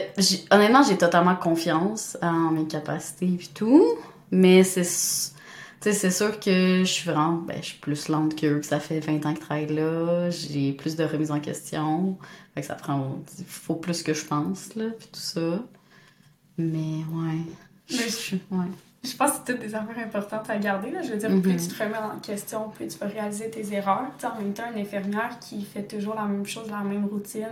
[0.50, 3.82] honnêtement, j'ai totalement confiance en mes capacités et tout,
[4.30, 9.00] mais c'est sûr que je suis vraiment ben, je suis plus lente puis ça fait
[9.00, 12.18] 20 ans que je travaille là, j'ai plus de remises en question,
[12.54, 15.62] fait que ça prend il faut plus que je pense là, puis tout ça.
[16.58, 17.40] Mais ouais.
[17.90, 18.66] Mais- je- ouais.
[19.06, 20.90] Je pense que c'est toutes des affaires importantes à garder.
[20.90, 21.02] Là.
[21.02, 21.42] Je veux dire, Mhm.
[21.42, 24.06] plus tu te remets en question, plus tu vas réaliser tes erreurs.
[24.24, 27.46] En même temps, une infirmière qui fait toujours la même chose, la même routine,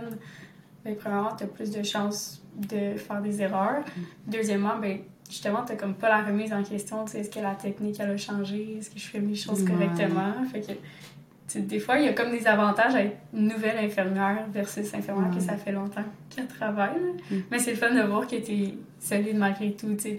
[0.83, 3.79] ben, premièrement, tu as plus de chances de faire des erreurs.
[3.97, 4.03] Mhm.
[4.27, 7.05] Deuxièmement, ben, justement, tu comme pas la remise en question.
[7.05, 8.77] Est-ce que la technique, elle a changé?
[8.79, 9.71] Est-ce que je fais mes choses Ouais.
[9.71, 10.33] correctement?
[10.51, 14.45] Fait que, des fois, il y a comme des avantages à être une nouvelle infirmière
[14.51, 15.41] versus infirmière que Ouais.
[15.41, 16.99] ça fait longtemps qu'elle travaille.
[17.31, 17.43] Mhm.
[17.51, 18.73] Mais c'est le fun de voir que tu
[19.05, 19.95] solide malgré tout.
[19.95, 20.17] Tu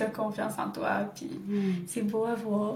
[0.00, 1.10] as confiance en toi.
[1.14, 1.28] Puis
[1.86, 2.74] c'est beau à voir.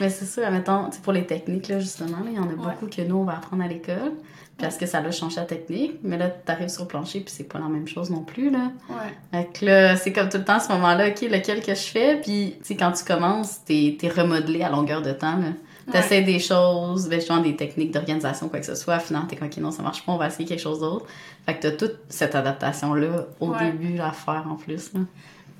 [0.00, 2.46] Mais c'est ça, admettons, tu sais, pour les techniques, là, justement, il y en a
[2.46, 2.54] Ouais.
[2.56, 4.12] beaucoup que nous, on va apprendre à l'école.
[4.56, 5.98] Parce que ça a changé la technique.
[6.04, 8.70] Mais là, t'arrives sur le plancher, puis c'est pas la même chose non plus, là.
[8.88, 9.12] Ouais.
[9.32, 11.80] Fait que là, c'est comme tout le temps, à ce moment-là, OK, lequel que je
[11.82, 12.20] fais?
[12.20, 15.48] Puis, tu sais, quand tu commences, t'es es remodelé à longueur de temps, là.
[15.92, 18.98] T'essaies des choses, ben, genre des techniques d'organisation, quoi que ce soit.
[18.98, 21.06] Finalement, t'es comme, OK, non, ça marche pas, on va essayer quelque chose d'autre.
[21.46, 23.70] Fait que t'as toute cette adaptation-là au Ouais.
[23.72, 25.00] début à faire, en plus, là.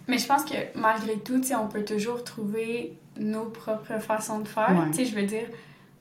[0.09, 4.41] Mais je pense que malgré tout, tu sais, on peut toujours trouver nos propres façons
[4.41, 4.71] de faire.
[4.71, 4.91] Ouais.
[4.91, 5.47] Tu sais, je veux dire,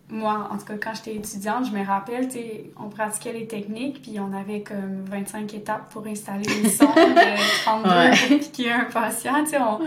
[0.09, 3.47] moi, en tout cas, quand j'étais étudiante, je me rappelle, tu sais, on pratiquait les
[3.47, 8.09] techniques, puis on avait comme 25 étapes pour installer une sonde de 32 Ouais.
[8.09, 9.43] pour piquer un patient.
[9.45, 9.79] Tu sais, on,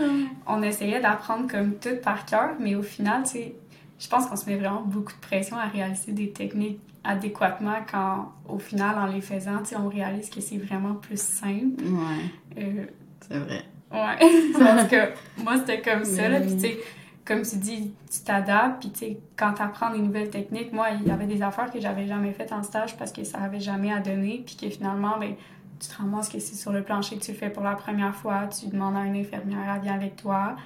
[0.47, 3.55] on essayait d'apprendre comme tout par cœur, mais au final, tu sais,
[3.99, 8.33] je pense qu'on se met vraiment beaucoup de pression à réaliser des techniques adéquatement quand,
[8.47, 11.81] au final, en les faisant, on réalise que c'est vraiment plus simple.
[11.83, 12.85] Ouais, Euh,
[13.21, 13.63] c'est vrai.
[13.91, 16.41] Ouais, parce que moi, c'était comme ça, là.
[16.41, 16.55] Puis, oui.
[16.55, 16.77] tu sais,
[17.23, 18.81] comme tu dis, tu t'adaptes.
[18.81, 21.71] Puis, tu sais, quand tu apprends des nouvelles techniques, moi, il y avait des affaires
[21.71, 24.43] que j'avais jamais faites en stage parce que ça avait jamais à donner.
[24.45, 25.33] Puis que finalement, ben,
[25.79, 28.15] tu te ramasses que c'est sur le plancher que tu le fais pour la première
[28.15, 28.47] fois.
[28.47, 30.57] Tu demandes à une infirmière, elle vient avec toi.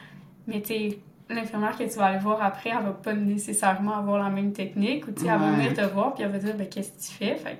[0.47, 0.99] Mais, tu sais,
[1.35, 5.07] l'infirmière que tu vas aller voir après, elle va pas nécessairement avoir la même technique.
[5.07, 5.55] Ou, tu sais, elle va Ouais.
[5.57, 7.35] venir te voir, puis elle va dire, ben, qu'est-ce que tu fais?
[7.35, 7.57] Fait que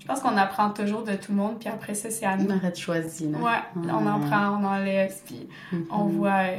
[0.00, 1.58] je pense qu'on apprend toujours de tout le monde.
[1.58, 3.38] Puis après ça, c'est à nous On aurait choisi, là.
[3.38, 5.48] Ouais, on en prend, on en laisse, puis
[5.90, 6.10] on Mhm.
[6.12, 6.56] voit euh,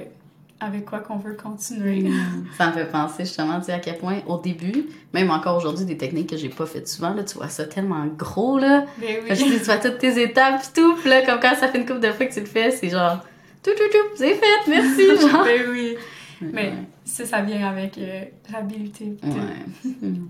[0.60, 2.10] avec quoi qu'on veut continuer.
[2.58, 5.86] Ça me fait penser justement, tu sais, à quel point, au début, même encore aujourd'hui,
[5.86, 8.86] des techniques que j'ai pas faites souvent, là, tu vois ça tellement gros, là.
[9.00, 9.58] Je oui.
[9.60, 12.12] tu vois toutes tes étapes tout, pis là, comme quand ça fait une couple de
[12.12, 13.20] fois que tu le fais, c'est genre,
[13.64, 15.44] tout, tout, tout, c'est fait, merci, genre.
[15.46, 15.96] Ben oui.
[16.42, 16.74] Mais Ouais.
[17.06, 19.18] ça, ça vient avec euh, l'habileté.
[19.22, 19.32] puis.
[19.32, 19.96] Ouais.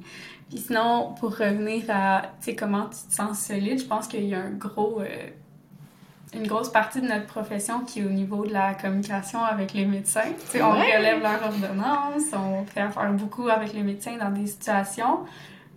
[0.51, 0.55] Mm.
[0.55, 2.21] Sinon, pour revenir à,
[2.57, 5.01] comment tu te sens solide, je pense qu'il y a un gros...
[5.01, 5.27] euh,
[6.33, 9.85] une grosse partie de notre profession qui est au niveau de la communication avec les
[9.85, 10.23] médecins.
[10.41, 10.97] Tu sais, on Ouais.
[10.97, 15.19] relève leurs ordonnances, on fait affaire beaucoup avec les médecins dans des situations.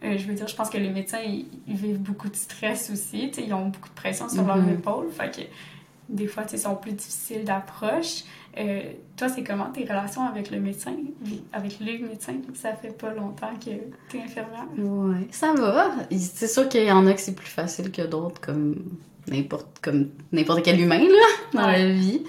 [0.05, 2.91] Euh, je veux dire, je pense que les médecins, ils, ils vivent beaucoup de stress
[2.91, 3.31] aussi.
[3.39, 4.75] Ils ont beaucoup de pression sur leurs Mhm.
[4.75, 5.09] épaules.
[5.13, 5.43] Fait que
[6.11, 8.25] des fois, sont plus difficiles d'approche.
[8.59, 8.83] Euh,
[9.17, 10.93] toi, c'est comment tes relations avec le médecin,
[11.53, 12.35] avec les médecins?
[12.55, 13.71] Ça fait pas longtemps que
[14.11, 14.67] tu es infirmière.
[14.77, 15.91] Ouais, ça va.
[16.11, 18.83] C'est sûr qu'il y en a que c'est plus facile que d'autres, comme
[19.29, 21.79] n'importe comme n'importe quel humain, là, dans Ouais.
[21.79, 22.23] la vie.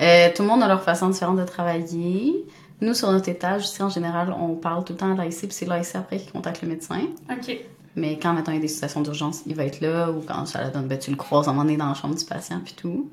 [0.00, 2.46] Euh, tout le monde a leur façon différente de travailler.
[2.80, 5.48] Nous, sur notre étage, ici, en général, on parle tout le temps à l'AIC, puis
[5.50, 7.00] c'est l'AIC après qui contacte le médecin.
[7.30, 7.58] OK.
[7.98, 10.46] Mais quand, mettons, il y a des situations d'urgence, il va être là, ou quand
[10.46, 12.60] ça la donne, ben, tu le croises un moment donné dans la chambre du patient,
[12.64, 13.10] puis tout.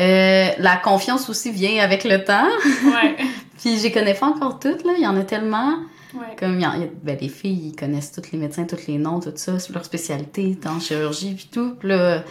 [0.00, 2.46] Euh, la confiance aussi vient avec le temps.
[2.84, 3.16] Ouais.
[3.58, 4.92] puis je les connais pas encore toutes, là.
[4.96, 5.74] Il y en a tellement.
[6.14, 6.36] ouais.
[6.38, 8.86] Comme, il y en- y a- ben, les filles, ils connaissent tous les médecins, tous
[8.86, 9.58] les noms, tout ça.
[9.58, 11.74] C'est leur spécialité, en chirurgie, puis tout.
[11.80, 12.22] Puis là,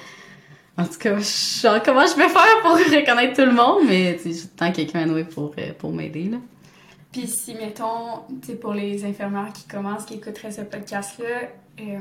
[0.78, 3.80] en tout cas, je- comment je vais faire pour reconnaître tout le monde?
[3.86, 6.38] Mais, j'ai tout le temps quelqu'un à nouer pour, euh, pour m'aider, là.
[7.12, 12.00] Puis si, mettons, tu pour les infirmières qui commencent, qui écouteraient ce podcast-là, euh,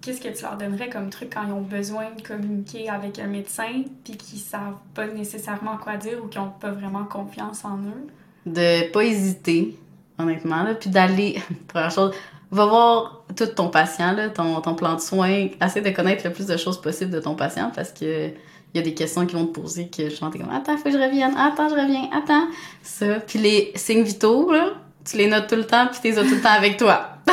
[0.00, 3.26] qu'est-ce que tu leur donnerais comme truc quand ils ont besoin de communiquer avec un
[3.26, 7.78] médecin, puis qui savent pas nécessairement quoi dire ou qui ont pas vraiment confiance en
[7.78, 8.06] eux?
[8.46, 9.76] de pas hésiter,
[10.18, 12.14] honnêtement, puis d'aller, première chose,
[12.50, 16.32] va voir tout ton patient, là, ton, ton plan de soins, essaie de connaître le
[16.32, 19.36] plus de choses possible de ton patient parce que il y a des questions qui
[19.36, 22.08] vont te poser que je t'es comme attends, faut que je revienne, attends, je reviens,
[22.12, 22.48] attends,
[22.82, 24.72] ça, puis les signes vitaux, là,
[25.04, 27.10] tu les notes tout le temps puis as tout le temps avec toi.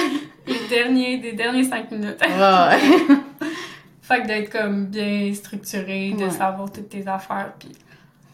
[0.51, 2.19] Les derniers, des derniers cinq minutes.
[2.21, 2.79] Ouais.
[4.01, 6.29] fait que d'être comme bien structuré, de Ouais.
[6.31, 7.69] savoir toutes tes affaires, puis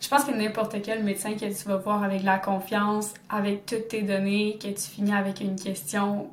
[0.01, 3.87] je pense que n'importe quel médecin que tu vas voir avec la confiance, avec toutes
[3.89, 6.27] tes données, que tu finis avec une question,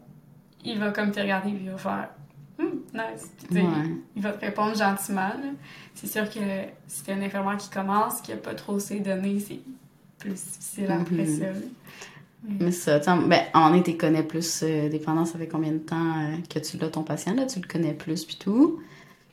[0.64, 2.08] il va comme te regarder et il va faire
[2.56, 3.32] Hmm, nice.
[3.50, 3.68] Puis, Ouais.
[4.14, 5.32] Il va te répondre gentiment.
[5.94, 6.38] C'est sûr que
[6.86, 9.58] si t'es un infirmière qui commence, qui a pas trop ses données, c'est
[10.20, 11.46] plus difficile après ça.
[12.46, 16.36] Mais ça, ben, en tu connais plus, euh, dépendant ça fait combien de temps euh,
[16.48, 18.80] que tu l'as, ton patient, là, tu le connais plus, puis tout.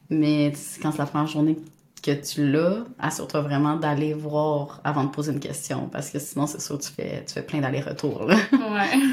[0.10, 1.58] Mais quand c'est la première journée
[2.02, 6.48] que tu l'as, assure-toi vraiment d'aller voir avant de poser une question, parce que sinon,
[6.48, 8.36] c'est sûr, tu fais, tu fais plein d'allers-retours, là.
[8.54, 9.00] Ouais.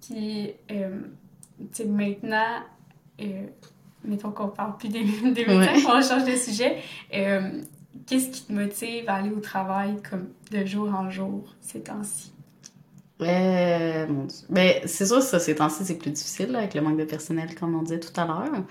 [0.00, 1.00] Puis, euh,
[1.58, 2.62] tu sais, maintenant,
[3.20, 3.46] euh,
[4.04, 5.82] mettons qu'on parle plus des, des médecins, Ouais.
[5.86, 6.78] on change de sujet.
[8.06, 12.32] Qu'est-ce qui te motive à aller au travail comme de jour en jour ces temps-ci?
[13.20, 14.46] Euh, mon Dieu.
[14.48, 17.54] Ben, c'est sûr, ça, ces temps-ci, c'est plus difficile, là, avec le manque de personnel,
[17.54, 18.62] comme on disait tout à l'heure.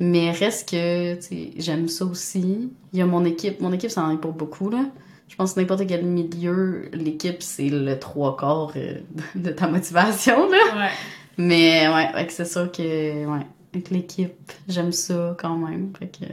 [0.00, 2.70] Mais reste que, tu sais, j'aime ça aussi.
[2.92, 3.60] Il y a mon équipe.
[3.60, 4.84] Mon équipe, ça en est pour beaucoup, là.
[5.28, 9.00] Je pense que n'importe quel milieu, l'équipe, c'est le trois quarts euh,
[9.34, 10.58] de ta motivation, là.
[10.76, 10.90] Ouais.
[11.36, 15.92] Mais, ouais, c'est sûr que, ouais, avec l'équipe, j'aime ça quand même.
[15.98, 16.24] Fait que,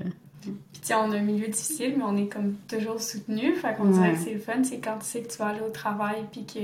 [0.42, 0.54] Puis,
[0.86, 3.56] tu on a un milieu difficile, mais on est comme toujours soutenu.
[3.56, 5.62] Fait qu'on dirait que c'est le fun, c'est quand tu sais que tu vas aller
[5.62, 6.60] au travail, puis que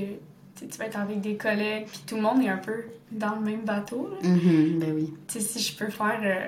[0.61, 2.83] tu sais, tu vas être avec des collègues, puis tout le monde est un peu
[3.11, 4.09] dans le même bateau.
[4.21, 4.29] là.
[4.29, 5.13] mhm, ben oui.
[5.27, 6.47] Tu sais, si je peux faire euh,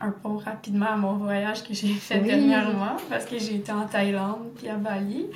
[0.00, 2.26] un pont rapidement à mon voyage que j'ai fait Oui.
[2.28, 5.26] dernièrement, parce que j'ai été en Thaïlande puis à Bali.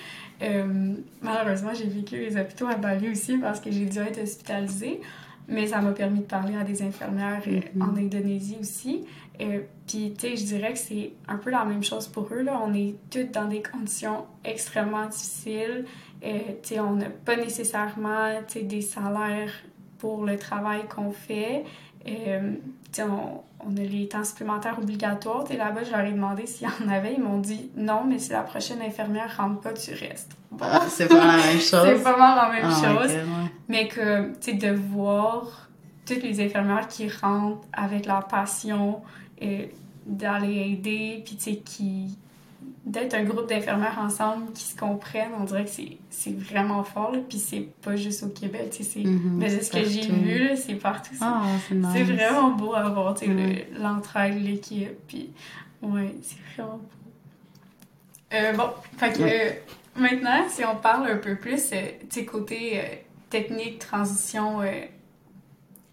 [0.43, 5.01] Euh, malheureusement, j'ai vécu les hôpitaux à Bali aussi parce que j'ai dû être hospitalisée.
[5.49, 7.83] Mais ça m'a permis de parler à des infirmières euh, Mhm.
[7.83, 9.05] en Indonésie aussi.
[9.41, 12.43] Euh, puis, tu sais, je dirais que c'est un peu la même chose pour eux.
[12.43, 12.61] Là.
[12.65, 15.85] On est toutes dans des conditions extrêmement difficiles.
[16.25, 18.31] Euh, tu sais, on n'a pas nécessairement
[18.63, 19.51] des salaires
[19.99, 21.65] pour le travail qu'on fait.
[22.09, 22.53] Euh,
[22.93, 25.45] tu sais, on, on a les temps supplémentaires obligatoires.
[25.45, 27.15] Tu sais, là-bas, je leur ai demandé s'il y en avait.
[27.15, 30.33] Ils m'ont dit non, mais si la prochaine infirmière rentre pas, tu restes.
[30.51, 31.83] Bon, Ah, c'est pas la même chose.
[31.85, 33.13] c'est pas mal la même Ah, chose.
[33.13, 33.23] ouais.
[33.69, 35.69] Mais que, tu sais, de voir
[36.07, 39.03] toutes les infirmières qui rentrent avec leur passion
[40.07, 42.17] d'aller aider, puis tu sais, qui.
[42.85, 45.71] d'être un groupe d'infirmières ensemble qui se comprennent, on dirait que
[46.11, 47.13] c'est, vraiment fort.
[47.29, 49.01] Puis c'est pas juste au Québec, tu sais, c'est.
[49.09, 51.13] Mhm, mais c'est ce que j'ai vu, là, c'est partout.
[51.15, 52.09] c'est- Ah, c'est nice.
[52.13, 53.69] vraiment beau à voir, tu sais, Ouais.
[53.79, 55.31] l'entraide, l'équipe, puis
[55.83, 56.89] ouais, c'est vraiment beau.
[58.33, 59.65] Euh, bon, fait que Ouais.
[59.97, 61.77] euh, maintenant, si on parle un peu plus, euh,
[62.09, 62.81] tu sais, côté
[63.31, 64.61] technique, transition,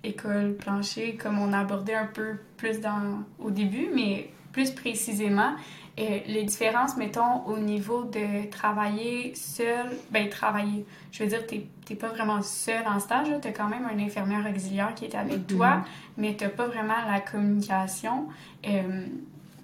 [0.03, 5.52] école, plancher, comme on a abordé un peu plus dans, au début, mais plus précisément,
[5.99, 11.95] euh, les différences, mettons, au niveau de travailler seul, ben travailler, je veux dire, t'es
[11.95, 15.39] pas vraiment seul en stage, tu as quand même un infirmière auxiliaire qui est avec
[15.39, 15.58] Mhm.
[15.58, 15.84] toi,
[16.17, 18.28] mais t'as pas vraiment la communication.
[18.65, 19.06] Euh,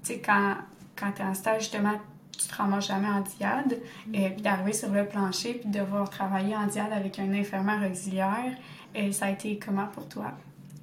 [0.03, 0.55] tu sais, quand,
[0.97, 1.93] quand t'es en stage, justement,
[2.37, 3.79] tu te ramasses jamais en diade,
[4.15, 7.81] euh, puis d'arriver sur le plancher, puis de devoir travailler en diade avec un infirmière
[7.89, 8.53] auxiliaire,
[9.11, 10.31] ça a été comment pour toi?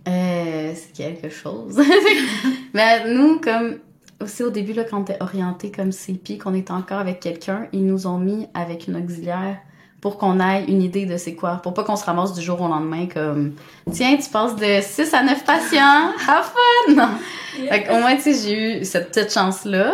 [0.07, 1.81] Euh, c'est quelque chose.
[2.75, 3.77] Mais nous, comme
[4.23, 7.66] aussi au début, là, quand on était orienté comme CP, qu'on était encore avec quelqu'un,
[7.73, 9.59] ils nous ont mis avec une auxiliaire
[10.01, 11.57] pour qu'on ait une idée de c'est quoi.
[11.57, 13.55] Pour pas qu'on se ramasse du jour au lendemain comme
[13.90, 16.45] Tiens, tu passes de 6 à 9 patients, have
[16.87, 16.95] fun!
[16.95, 17.09] Non.
[17.69, 19.92] Fait qu'au moins, tu sais, j'ai eu cette petite chance-là.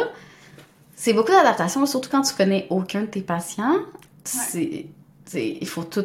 [0.95, 3.77] C'est beaucoup d'adaptation, surtout quand tu connais aucun de tes patients.
[4.25, 4.87] C'est,
[5.25, 6.05] c'est- il faut tout,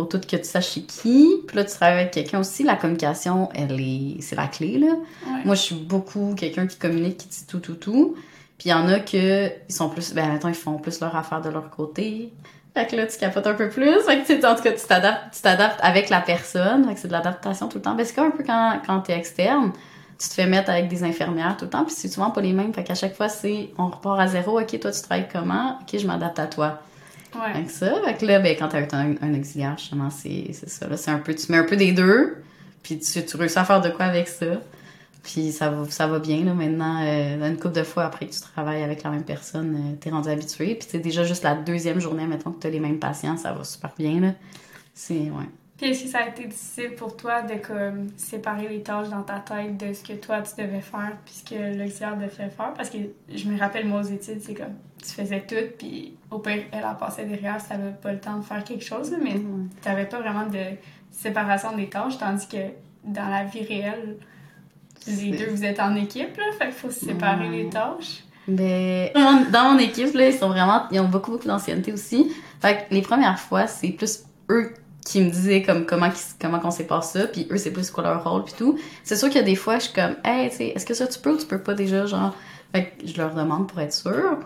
[0.00, 1.42] faut tout que tu saches chez qui.
[1.46, 2.64] Puis là, tu travailles avec quelqu'un aussi.
[2.64, 4.86] La communication, elle est, c'est la clé, là.
[4.86, 5.44] Ouais.
[5.44, 8.16] Moi, je suis beaucoup quelqu'un qui communique, qui dit tout, tout, tout.
[8.58, 11.16] Puis il y en a que ils sont plus, ben mettons, ils font plus leur
[11.16, 12.32] affaire de leur côté.
[12.74, 14.00] Fait que là, tu capotes un peu plus.
[14.02, 16.86] Fait que, en tout cas, tu t'adaptes, tu t'adaptes avec la personne.
[16.86, 17.94] Fait que c'est de l'adaptation tout le temps.
[17.94, 19.72] Ben, c'est comme un peu quand, quand t'es externe.
[20.18, 22.52] Tu te fais mettre avec des infirmières tout le temps, puis c'est souvent pas les
[22.52, 22.74] mêmes.
[22.74, 24.60] Fait qu'à chaque fois, c'est, on repart à zéro.
[24.60, 25.78] OK, toi, tu travailles comment?
[25.80, 26.78] OK, je m'adapte à toi.
[27.34, 27.64] Ouais.
[27.64, 30.88] Que ça, fait que là, ben, quand t'as un, un auxiliaire, justement, c'est, ça.
[30.88, 32.42] Là, c'est un peu, tu mets un peu des deux,
[32.82, 34.60] puis tu, tu réussis à faire de quoi avec ça.
[35.22, 37.02] Puis ça va, ça va bien, là, maintenant.
[37.04, 40.10] Euh, une couple de fois après que tu travailles avec la même personne, euh, t'es
[40.10, 40.74] rendu habitué.
[40.74, 43.64] Puis c'est déjà juste la deuxième journée, mettons, que t'as les mêmes patients, ça va
[43.64, 44.32] super bien, là.
[44.94, 45.48] C'est, ouais.
[45.80, 49.22] Puis est-ce que ça a été difficile pour toi de comme séparer les tâches dans
[49.22, 52.74] ta tête de ce que toi tu devais faire puis ce que l'auxiliaire devait faire?
[52.76, 52.98] Parce que
[53.34, 56.84] je me rappelle, moi, aux études, c'est comme tu faisais tout, puis au pire, elle
[56.84, 59.36] en passait derrière si t'avais pas le temps de faire quelque chose, mais
[59.80, 60.76] t'avais pas vraiment de
[61.10, 62.58] séparation des tâches, tandis que
[63.04, 64.18] dans la vie réelle,
[65.06, 68.24] les C'est- deux, vous êtes en équipe, là, fait qu'il faut séparer les tâches.
[68.46, 71.90] Ben, dans mon- dans mon équipe, là, ils sont vraiment, ils ont beaucoup, beaucoup d'ancienneté
[71.90, 72.30] aussi.
[72.60, 74.74] Fait que les premières fois, c'est plus eux
[75.10, 76.08] qui me disaient comme comment,
[76.40, 78.78] comment qu'on sépare ça, puis eux, c'est plus quoi leur rôle, puis tout.
[79.02, 80.94] C'est sûr qu'il y a des fois, je suis comme, hey, tu sais, est-ce que
[80.94, 82.34] ça tu peux ou tu peux pas déjà, genre?
[82.72, 84.38] Fait que je leur demande pour être sûre.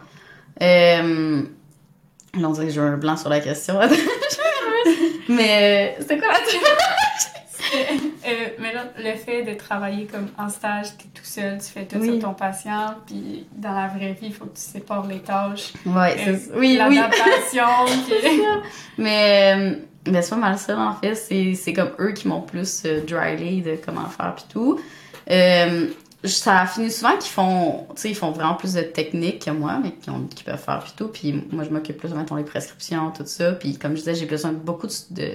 [0.62, 1.42] Euh,
[2.34, 3.78] là, on dirait que j'ai un blanc sur la question.
[5.28, 6.28] Mais, euh, c'était quoi?
[6.32, 6.38] La
[7.74, 11.84] Euh, mais là, le fait de travailler comme en stage, t'es tout seul, tu fais
[11.84, 12.12] tout Oui.
[12.20, 15.72] sur ton patient, puis dans la vraie vie, il faut que tu sépares les tâches.
[15.84, 16.96] Ouais, Euh, oui, oui.
[16.96, 17.66] L'adaptation,
[18.06, 18.42] puis...
[18.96, 19.74] Mais, euh,
[20.06, 21.14] mais c'est pas mal ça, en fait.
[21.14, 24.80] C'est, comme eux qui m'ont plus euh, de comment faire pis tout.
[25.30, 25.88] Euh,
[26.24, 29.78] ça finit souvent qu'ils font, tu sais, ils font vraiment plus de techniques que moi,
[29.82, 31.08] mais qui, ont, qui peuvent faire pis tout.
[31.08, 33.52] Puis moi, je m'occupe plus, mettons, les prescriptions, tout ça.
[33.52, 35.28] Puis comme je disais, j'ai besoin de beaucoup de,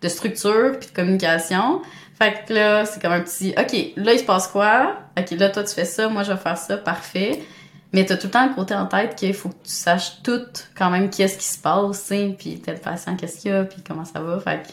[0.00, 1.82] de structure puis de communication.
[2.18, 4.96] Fait que là, c'est comme un petit, OK, là, il se passe quoi?
[5.18, 7.42] OK, là, toi, tu fais ça, moi, je vais faire ça, parfait.
[7.94, 10.42] Mais t'as tout le temps le côté en tête qu'il faut que tu saches tout,
[10.76, 13.82] quand même, qu'est-ce qui se passe, tu puis tel patient, qu'est-ce qu'il y a, puis
[13.86, 14.40] comment ça va.
[14.40, 14.68] Fait que,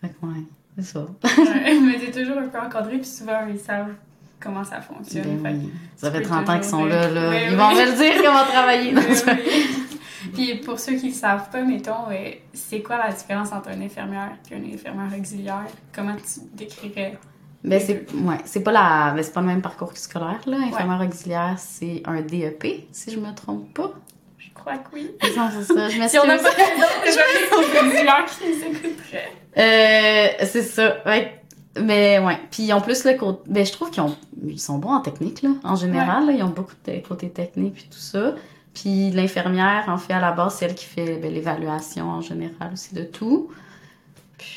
[0.00, 0.42] fait que ouais,
[0.78, 1.00] c'est ça.
[1.00, 3.92] Ouais, mais t'es toujours un peu encadré, puis souvent, ils savent
[4.40, 5.42] comment ça fonctionne.
[5.42, 5.68] Ben fait.
[5.96, 7.28] Ça fait peux 30 ans qu'ils sont là, là.
[7.30, 7.54] Oui, Ils oui.
[7.54, 8.94] vont me le dire comment travailler.
[8.96, 10.30] Oui, oui.
[10.32, 13.80] Puis pour ceux qui ne savent pas, mettons, euh, c'est quoi la différence entre un
[13.82, 15.66] infirmière et un infirmière auxiliaire?
[15.94, 17.18] Comment tu décrirais?
[17.64, 20.58] Ben, c'est, ouais, c'est pas la, ben, c'est pas le même parcours scolaire, là.
[20.58, 23.90] Infirmière auxiliaire, c'est un DEP, si je me trompe pas.
[24.38, 25.10] Je crois que oui.
[25.36, 26.54] Non, c'est ça, je Si on n'a m'excuse.
[26.54, 29.32] pas d'autres auxiliaires qui nous écouteraient.
[29.56, 30.96] Euh, c'est ça.
[31.06, 31.40] Ouais.
[31.80, 32.38] Mais ouais.
[32.50, 34.14] Puis en plus le côté, ben je trouve qu'ils ont,
[34.46, 35.50] ils sont bons en technique là.
[35.64, 38.34] En général, là, ils ont beaucoup de côté technique puis tout ça.
[38.74, 42.72] Puis l'infirmière, en fait, à la base, c'est elle qui fait ben, l'évaluation en général
[42.74, 43.48] aussi de tout.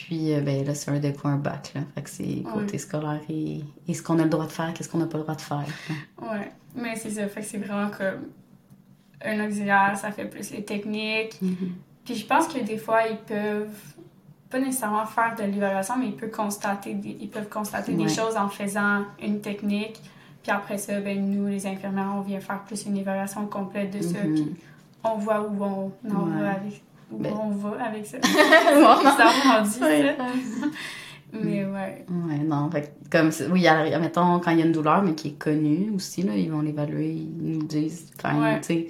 [0.07, 1.81] Puis euh, ben là, c'est un déco, un bac là.
[1.95, 4.89] Fait que c'est côté scolaire et, et ce qu'on a le droit de faire, qu'est-ce
[4.89, 5.65] qu'on n'a pas le droit de faire.
[6.21, 7.27] Ouais, mais c'est ça.
[7.27, 8.27] Fait que c'est vraiment comme
[9.25, 11.41] un auxiliaire, ça fait plus les techniques.
[11.41, 11.73] Mhm.
[12.05, 13.93] Puis je pense que des fois, ils peuvent
[14.49, 18.03] pas nécessairement faire de l'évaluation, mais ils peuvent constater des, ils peuvent constater Ouais.
[18.05, 19.99] des choses en faisant une technique.
[20.41, 24.01] Puis après ça, ben, nous, les infirmières, on vient faire plus une évaluation complète de
[24.01, 24.23] ça.
[24.23, 24.33] Mhm.
[24.35, 24.55] Puis
[25.03, 26.41] on voit où on en Ouais.
[26.41, 27.33] va avec, où Ben.
[27.33, 28.17] on va avec ça.
[28.23, 29.85] Ça rendu, ça.
[29.87, 30.15] Ouais.
[31.33, 32.05] Mais ouais.
[32.09, 32.69] Ouais, non.
[32.71, 33.65] Fait comme, oui,
[33.99, 36.61] mettons, quand il y a une douleur, mais qui est connue aussi, là, ils vont
[36.61, 38.61] l'évaluer, ils nous disent, enfin, Ouais.
[38.61, 38.87] tu sais,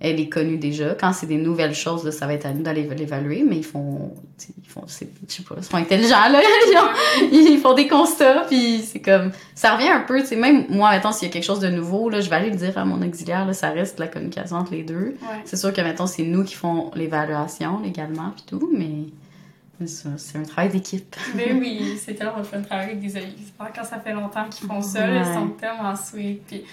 [0.00, 0.94] elle est connue déjà.
[0.94, 3.64] Quand c'est des nouvelles choses, là, ça va être à nous d'aller l'évaluer, mais ils
[3.64, 4.12] font,
[4.58, 5.06] ils font, je sais
[5.48, 9.74] pas, ils sont intelligents, là, ils, ont- ils font des constats, puis c'est comme, ça
[9.76, 12.10] revient un peu, tu sais, même moi, mettons, s'il y a quelque chose de nouveau,
[12.10, 14.72] là, je vais aller le dire à mon auxiliaire, là, ça reste la communication entre
[14.72, 15.16] les deux.
[15.22, 15.42] Ouais.
[15.44, 20.42] C'est sûr que, mettons, c'est nous qui font l'évaluation légalement, puis tout, mais c'est un
[20.42, 21.14] travail d'équipe.
[21.34, 24.44] Mais oui, c'est tellement le fun de travailler avec des auxiliaires quand ça fait longtemps
[24.48, 25.06] qu'ils font ça.
[25.06, 26.42] ils sont tellement sweet.
[26.46, 26.64] Puis,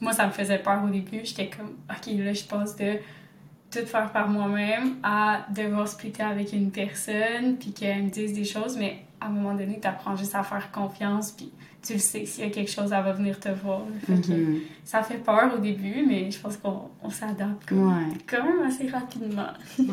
[0.00, 1.20] moi, ça me faisait peur au début.
[1.24, 2.94] J'étais comme, OK, là, je passe de
[3.70, 8.44] tout faire par moi-même à devoir splitter avec une personne, puis qu'elle me dise des
[8.44, 8.76] choses.
[8.78, 11.50] Mais à un moment donné, tu apprends juste à faire confiance, puis
[11.84, 13.82] tu le sais, s'il y a quelque chose, elle va venir te voir.
[14.06, 14.60] Fait Mhm.
[14.84, 18.08] Ça fait peur au début, mais je pense qu'on on s'adapte Ouais.
[18.26, 19.48] quand même assez rapidement.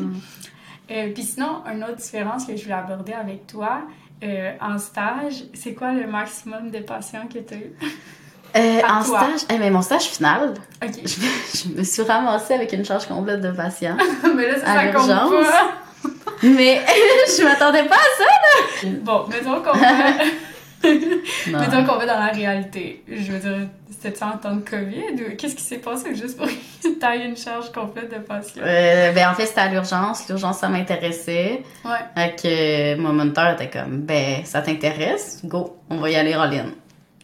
[0.90, 3.86] Euh, Puis sinon, une autre différence que je voulais aborder avec toi,
[4.22, 7.72] euh, en stage, c'est quoi le maximum de patients que tu as eu?
[8.56, 9.26] Euh, en toi.
[9.36, 10.92] stage, eh, mais mon stage final, OK.
[11.04, 13.96] je me, je me suis ramassée avec une charge complète de patients.
[14.36, 16.10] Mais là, ça, À ça compte pas.
[16.44, 16.80] Mais
[17.38, 19.88] je m'attendais pas à Bon, mettons qu'on va...
[19.88, 21.58] ça.
[21.58, 23.02] mettons qu'on va dans la réalité.
[23.08, 26.46] Je veux dire, c'était en temps de COVID ou qu'est-ce qui s'est passé juste pour
[26.46, 28.62] que tu une charge complète de patients?
[28.62, 30.28] Euh, ben en fait, c'était à l'urgence.
[30.28, 31.62] L'urgence, ça m'intéressait.
[31.84, 31.90] Ouais.
[32.14, 35.40] Fait que euh, mon moniteur était comme, ben, ça t'intéresse?
[35.44, 36.66] Go, on va y aller all-in.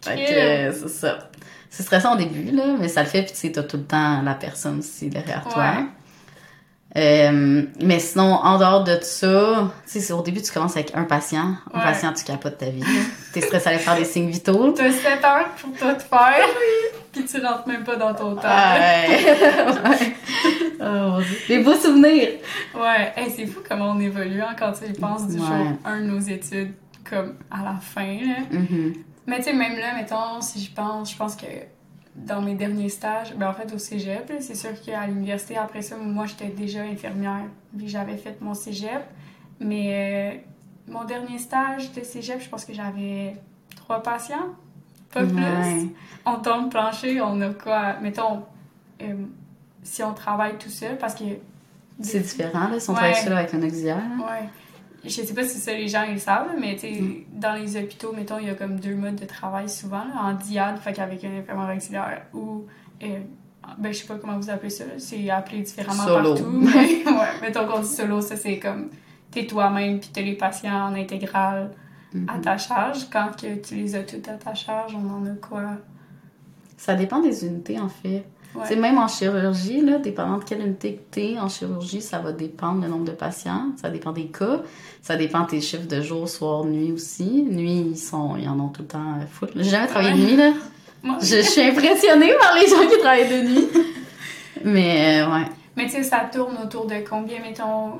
[0.03, 1.31] Fait c'est ça.
[1.71, 3.85] c'est stressant au début, là, mais ça le fait, puis tu sais, t'as tout le
[3.85, 5.73] temps la personne aussi derrière toi.
[6.97, 11.05] Euh, mais sinon, en dehors de ça, tu sais, au début, tu commences avec un
[11.05, 11.55] patient.
[11.73, 11.85] Un Ouais.
[11.85, 12.83] patient, tu capotes ta vie.
[13.33, 14.73] T'es stressé à aller faire des signes vitaux.
[14.77, 16.47] T'as 7 heures pour tout faire,
[17.13, 18.43] puis tu rentres même pas dans ton temps.
[18.43, 19.37] Ouais.
[19.89, 20.15] ouais.
[20.81, 21.19] Oh.
[21.47, 22.31] Des beaux souvenirs.
[22.75, 25.47] Ouais, Hey, c'est fou comment on évolue hein, quand tu y penses du Ouais.
[25.47, 26.73] jour 1 de nos études
[27.09, 28.03] comme à la fin.
[28.17, 28.41] Là.
[28.51, 28.95] Mhm.
[29.31, 31.47] Mais tu sais, même là, mettons, si je pense, je pense que
[32.17, 35.97] dans mes derniers stages, ben en fait au cégep, c'est sûr qu'à l'université, après ça,
[35.97, 37.45] moi j'étais déjà infirmière,
[37.79, 39.03] puis j'avais fait mon cégep.
[39.61, 40.41] Mais
[40.89, 43.37] euh, mon dernier stage de cégep, je pense que j'avais
[43.77, 44.49] trois patients,
[45.13, 45.37] pas plus.
[45.37, 45.87] Ouais.
[46.27, 48.43] On tombe plancher, on a quoi, mettons,
[49.03, 49.15] euh,
[49.85, 51.25] si on travaille tout seul, parce que
[52.03, 52.99] C'est différent, là, si on Ouais.
[53.13, 54.03] travaille seul avec un auxiliaire.
[54.19, 54.49] Ouais.
[55.03, 57.25] Je sais pas si ça les gens ils le savent, mais tu Mm.
[57.33, 60.35] dans les hôpitaux, mettons, il y a comme deux modes de travail souvent, là, en
[60.35, 62.67] diade, fait qu'avec un infirmière auxiliaire, ou,
[63.03, 63.19] euh,
[63.79, 66.35] ben je sais pas comment vous appelez ça, c'est appelé différemment Solo.
[66.35, 66.51] partout.
[66.51, 68.91] Mais, ouais, mettons qu'on dit solo, ça c'est comme,
[69.31, 71.71] t'es toi-même, puis t'as les patients en intégrale
[72.29, 72.41] à Mhm.
[72.43, 73.09] ta charge.
[73.11, 75.77] Quand que tu les as toutes à ta charge, on en a quoi?
[76.77, 78.25] Ça dépend des unités, en fait.
[78.55, 78.63] Ouais.
[78.67, 82.33] C'est même en chirurgie, là, dépendant de quelle unité que t'es en chirurgie, ça va
[82.33, 84.61] dépendre le nombre de patients, ça dépend des cas,
[85.03, 87.45] ça dépend de tes chiffres de jour, soir, nuit aussi.
[87.49, 89.51] Nuit, ils sont, ils en ont tout le temps foot.
[89.55, 90.53] J'ai jamais travaillé de nuit, là.
[91.03, 93.69] Moi- Je, je suis impressionnée par les gens qui travaillent de nuit.
[94.65, 95.47] Mais, euh, ouais.
[95.77, 97.93] Mais tu sais, ça tourne autour de combien, mettons.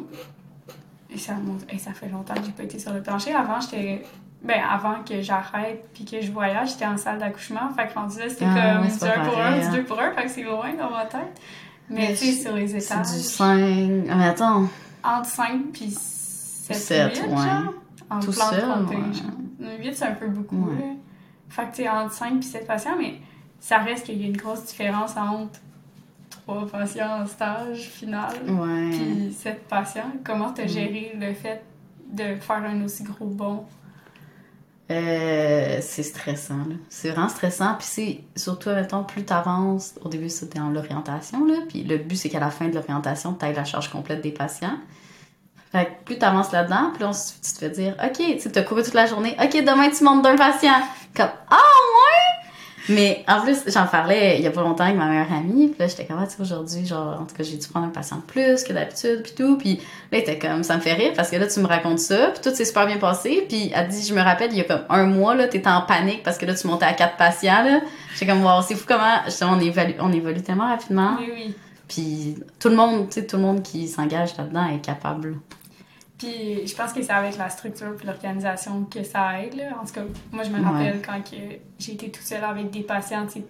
[1.15, 3.33] Et ça, monte- et ça fait longtemps que j'ai pas été sur le plancher.
[3.35, 4.03] Avant, j'étais.
[4.43, 7.69] Ben, avant que j'arrête puis que je voyage, j'étais en salle d'accouchement.
[7.77, 9.67] Fait que rendu là, c'était Ah, comme ouais, du c'est pas 1 pour pareil, 1,
[9.67, 9.71] hein.
[9.71, 10.13] du 2 pour 1.
[10.13, 11.41] Fait que c'est loin dans ma tête.
[11.91, 14.07] Mais Mais tu sais, sur les C'est étages, du 5.
[14.11, 14.65] Ah, mais attends.
[15.05, 17.29] entre 5 puis 7, Sept, 8, ouais.
[17.37, 17.75] genre.
[18.09, 19.13] En Tout plan de seul, compter, ouais.
[19.13, 19.79] genre.
[19.79, 20.75] 8, c'est un peu beaucoup, Ouais.
[20.79, 20.85] là.
[21.51, 23.21] Fait que tu sais, entre 5 puis 7 patients, mais
[23.61, 25.61] ça reste qu'il y a une grosse différence entre
[26.31, 28.33] 3 patients en stage final
[28.91, 30.11] puis 7 patients.
[30.25, 30.69] Comment t'as Mm.
[30.69, 31.63] géré le fait
[32.11, 33.67] de faire un aussi gros bond?
[34.91, 36.67] Euh, c'est stressant.
[36.89, 37.75] C'est vraiment stressant.
[37.79, 41.55] Puis c'est surtout, mettons, plus t'avances, au début, c'était en l'orientation, là.
[41.69, 44.79] Puis le but, c'est qu'à la fin de l'orientation, t'ailles la charge complète des patients.
[45.71, 48.83] Fait que plus t'avances là-dedans, plus on tu te fais dire, OK, tu t'as couru
[48.83, 49.37] toute la journée.
[49.41, 50.83] OK, demain, tu montes d'un patient.
[51.15, 51.70] Comme, ah!
[52.91, 55.69] Mais en plus, j'en parlais il y a pas longtemps avec ma meilleure amie.
[55.69, 57.87] Puis là, j'étais comme, ah, tu sais, aujourd'hui, genre, en tout cas, j'ai dû prendre
[57.87, 59.57] un patient de plus que d'habitude, puis tout.
[59.57, 62.33] Puis là, était comme, ça me fait rire parce que là, tu me racontes ça,
[62.35, 63.47] puis tout s'est super bien passé.
[63.49, 65.83] Puis elle dit, je me rappelle, il y a comme un mois, là, t'étais en
[65.83, 67.81] panique parce que là, tu montais à quatre patients, là.
[68.15, 71.17] J'étais comme, wow, c'est fou comment, justement, on évolue, on évolue tellement rapidement.
[71.19, 71.55] Oui, oui.
[71.89, 75.37] Puis tout le monde, tu sais, tout le monde qui s'engage là-dedans est capable.
[76.21, 79.55] Puis je pense que c'est avec la structure puis l'organisation que ça aide.
[79.55, 79.71] Là.
[79.81, 81.19] En tout cas, moi, je me rappelle quand
[81.79, 83.43] j'ai été tout seul avec des patients, tu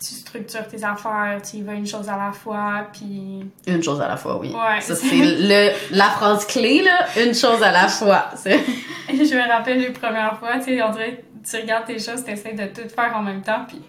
[0.00, 3.48] structures tes affaires, tu y vas une chose à la fois, puis...
[3.66, 4.48] Une chose à la fois, oui.
[4.52, 4.80] Ouais.
[4.80, 7.06] Ça, c'est le, la phrase clé, là.
[7.24, 8.30] Une chose à la fois.
[8.44, 12.32] Je me rappelle les premières fois, tu sais, on dirait, tu regardes tes choses, tu
[12.32, 13.80] essaies de tout faire en même temps, puis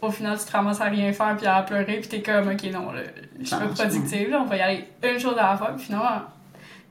[0.00, 2.64] au final, tu te ramasses à rien faire, puis à pleurer, puis t'es comme, OK,
[2.72, 3.02] non, là,
[3.38, 5.84] je suis pas productive, là, on va y aller une chose à la fois, puis
[5.84, 6.22] finalement,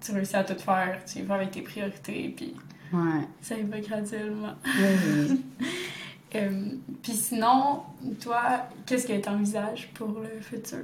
[0.03, 2.53] tu réussis à tout faire, tu vas avec tes priorités, puis
[2.93, 3.21] Ouais.
[3.41, 4.53] ça y va graduellement.
[4.65, 5.41] Oui.
[6.33, 6.49] Euh,
[7.03, 7.81] puis sinon,
[8.23, 8.39] toi,
[8.85, 10.77] qu'est-ce que tu envisages pour le futur?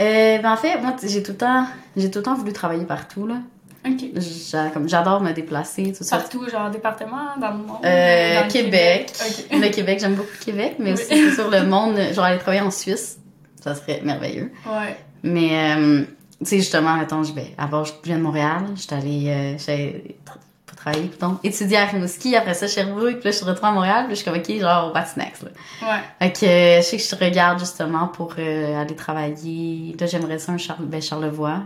[0.00, 1.66] Euh, ben en fait, moi, j'ai tout le temps,
[1.98, 3.42] j'ai tout le temps voulu travailler partout, là.
[3.86, 4.04] OK.
[4.16, 6.16] J'a- comme J'adore me déplacer, tout ça.
[6.16, 7.76] Partout, genre département, dans le monde?
[7.84, 9.12] Euh, dans le Québec.
[9.20, 9.60] OK.
[9.60, 10.98] Le Québec, j'aime beaucoup le Québec, mais Oui.
[10.98, 13.18] aussi, sûr, le monde, genre aller travailler en Suisse,
[13.62, 14.50] ça serait merveilleux.
[14.66, 14.96] Ouais.
[15.22, 16.04] Mais, euh,
[16.48, 20.34] sais, justement, mettons, je vais, avant, je viens de Montréal, j'étais allée, euh, j'allais pas
[20.76, 24.04] travailler, plutôt, étudier à Rimouski, après ça, Sherbrooke, puis là, je suis retournée à Montréal,
[24.06, 25.50] puis je suis comme, OK, genre, what's next, là?
[25.82, 26.00] Ouais.
[26.18, 30.38] Fait que, euh, je sais que je regarde, justement, pour euh, aller travailler, là, j'aimerais
[30.38, 31.60] ça un ben, Charlevoix,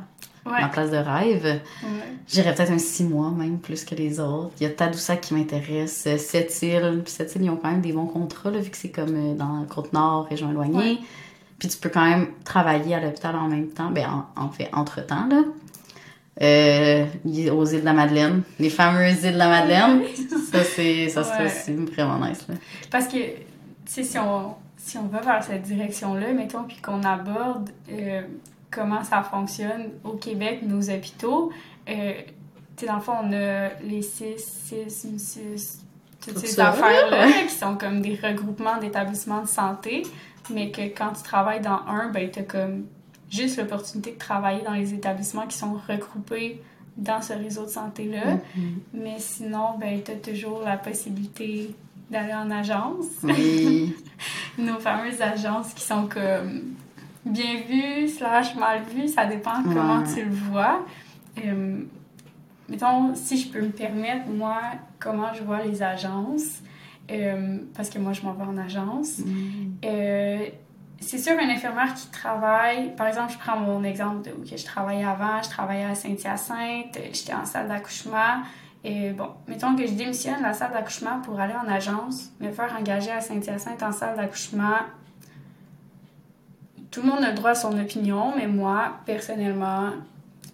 [0.46, 0.62] Ouais.
[0.62, 1.44] ma place de rêve.
[1.44, 1.60] Ouais.
[2.26, 4.52] J'irais peut-être un six mois, même, plus que les autres.
[4.58, 7.02] Il y a Tadoussac qui m'intéresse, euh, Sept-Îles.
[7.04, 9.60] Puis Sept-Îles, ils ont quand même des bons contrats, là, vu que c'est comme dans
[9.60, 10.76] la Côte-Nord, région éloignée.
[10.78, 10.98] Ouais.
[11.58, 14.06] Puis tu peux quand même travailler à l'hôpital en même temps, ben
[14.36, 15.42] en, en fait, entre-temps, là.
[16.40, 17.04] Euh,
[17.50, 20.02] aux îles de la Madeleine, les fameuses îles de la Madeleine.
[20.52, 21.46] Ça, c'est, ça serait Ouais.
[21.46, 22.54] aussi vraiment nice, là.
[22.92, 23.42] Parce que, tu
[23.86, 28.22] sais, si on, si on va vers cette direction-là, mettons, puis qu'on aborde euh,
[28.70, 31.50] comment ça fonctionne au Québec, nos hôpitaux,
[31.88, 32.12] euh,
[32.76, 35.84] tu sais, dans le fond, on a les six, six, six,
[36.24, 37.46] toutes Tout ces affaires-là ouais.
[37.48, 40.04] qui sont comme des regroupements d'établissements de santé,
[40.50, 42.86] mais que quand tu travailles dans un, ben, t'as comme
[43.30, 46.62] juste l'opportunité de travailler dans les établissements qui sont regroupés
[46.96, 48.34] dans ce réseau de santé-là.
[48.56, 48.80] Mhm.
[48.94, 51.74] Mais sinon, ben, tu as toujours la possibilité
[52.10, 53.06] d'aller en agence.
[53.22, 53.94] Oui.
[54.58, 56.74] nos fameuses agences qui sont comme
[57.24, 60.84] bien vues, slash mal vues, ça dépend comment tu le vois.
[61.44, 61.82] Euh,
[62.68, 64.60] mettons, si je peux me permettre, moi,
[64.98, 66.62] comment je vois les agences,
[67.10, 69.18] euh, parce que moi, je m'en vais en agence.
[69.18, 69.32] Mm.
[69.84, 70.46] Euh,
[71.00, 74.56] c'est sûr, un infirmière qui travaille, par exemple, je prends mon exemple de où que
[74.56, 78.42] je travaillais avant, je travaillais à Saint-Hyacinthe, j'étais en salle d'accouchement.
[78.84, 82.50] Et bon, mettons que je démissionne de la salle d'accouchement pour aller en agence, me
[82.50, 84.78] faire engager à Saint-Hyacinthe en salle d'accouchement.
[86.90, 89.90] Tout le monde a le droit à son opinion, mais moi, personnellement,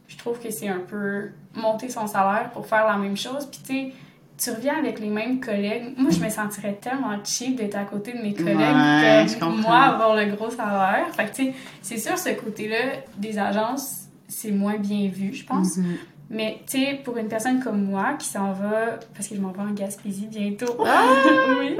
[0.08, 3.46] je trouve que c'est un peu monter son salaire pour faire la même chose.
[3.46, 3.92] Puis tu sais,
[4.36, 5.94] tu reviens avec les mêmes collègues.
[5.96, 9.76] Moi, je me sentirais tellement cheap d'être à côté de mes collègues Ouais, que moi,
[9.76, 11.06] avoir le gros salaire.
[11.14, 15.44] Fait que tu sais, c'est sûr, ce côté-là des agences, c'est moins bien vu, je
[15.44, 15.76] pense.
[15.76, 15.96] Mhm.
[16.30, 19.50] Mais tu sais, pour une personne comme moi qui s'en va, parce que je m'en
[19.52, 20.74] vais en Gaspésie bientôt.
[20.84, 21.02] Ah!
[21.60, 21.76] oui.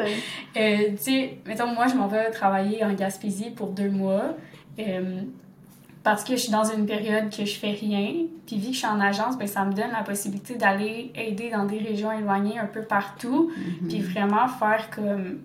[0.57, 4.37] Euh, tu sais, mettons, moi, je m'en vais travailler en Gaspésie pour deux mois.
[4.79, 5.21] euh,
[6.05, 8.27] parce que je suis dans une période que je fais rien.
[8.47, 11.51] Puis vu que je suis en agence, ben, ça me donne la possibilité d'aller aider
[11.51, 13.51] dans des régions éloignées un peu partout.
[13.81, 13.89] Mhm.
[13.89, 15.41] Puis vraiment faire comme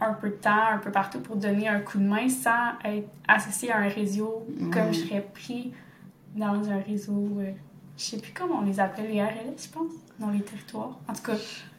[0.00, 3.08] un peu de temps, un peu partout pour donner un coup de main sans être
[3.28, 4.92] associé à un réseau comme Ouais.
[4.92, 5.72] je serais pris
[6.34, 7.28] dans un réseau.
[7.40, 7.52] euh,
[7.96, 10.98] je sais plus comment on les appelle, les RLS, je pense, dans les territoires.
[11.08, 11.36] En tout cas,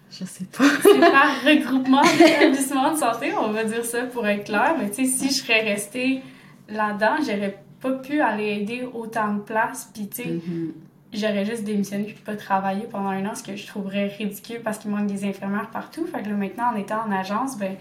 [0.10, 0.64] Je sais pas.
[0.82, 4.76] c'est par regroupement d'établissements de santé, on va dire ça pour être clair.
[4.80, 6.22] Mais tu sais, si je serais restée
[6.70, 9.90] là-dedans, j'aurais pas pu aller aider autant de places.
[9.94, 10.74] Puis tu sais, Mhm.
[11.14, 14.78] j'aurais juste démissionné puis pas travaillé pendant un an, ce que je trouverais ridicule parce
[14.78, 16.06] qu'il manque des infirmières partout.
[16.06, 17.76] Fait que là, maintenant, en étant en agence, ben,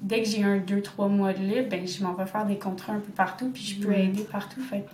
[0.00, 2.56] dès que j'ai un, deux, trois mois de libre, ben, je m'en vais faire des
[2.58, 4.00] contrats un peu partout puis je peux Mhm.
[4.00, 4.60] aider partout.
[4.60, 4.84] Fait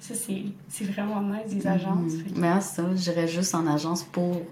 [0.00, 2.12] ça, c'est vraiment nice, des agences.
[2.16, 2.36] Que- Mhm.
[2.40, 4.42] Mais à ça, j'irais juste en agence pour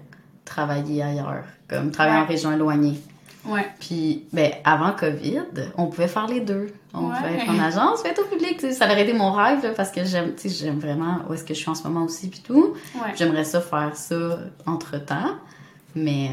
[0.45, 2.23] travailler ailleurs, comme travailler Ouais.
[2.23, 2.99] en région éloignée.
[3.45, 3.65] Ouais.
[3.79, 5.41] Puis, ben, avant COVID,
[5.77, 6.67] on pouvait faire les deux.
[6.93, 7.15] On Ouais.
[7.17, 8.59] pouvait être en agence, être au public.
[8.73, 11.43] Ça aurait été mon rêve, là, parce que j'aime, tu sais, j'aime vraiment où est-ce
[11.45, 12.73] que je suis en ce moment aussi, puis tout.
[12.95, 13.13] Ouais.
[13.15, 15.35] J'aimerais ça faire ça entre-temps.
[15.95, 16.29] Mais,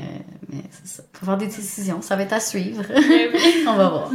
[0.52, 1.02] mais c'est ça.
[1.14, 2.02] Faut faire des décisions.
[2.02, 2.82] Ça va être à suivre.
[3.68, 4.10] On va voir.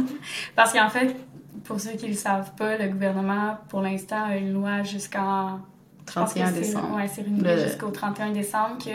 [0.54, 1.16] Parce qu'en fait,
[1.64, 5.60] pour ceux qui ne le savent pas, le gouvernement, pour l'instant, a une loi jusqu'en...
[6.08, 6.96] je pense que 31 c'est- décembre.
[6.96, 8.90] Ouais, c'est renouvelé Le- jusqu'au 31 décembre que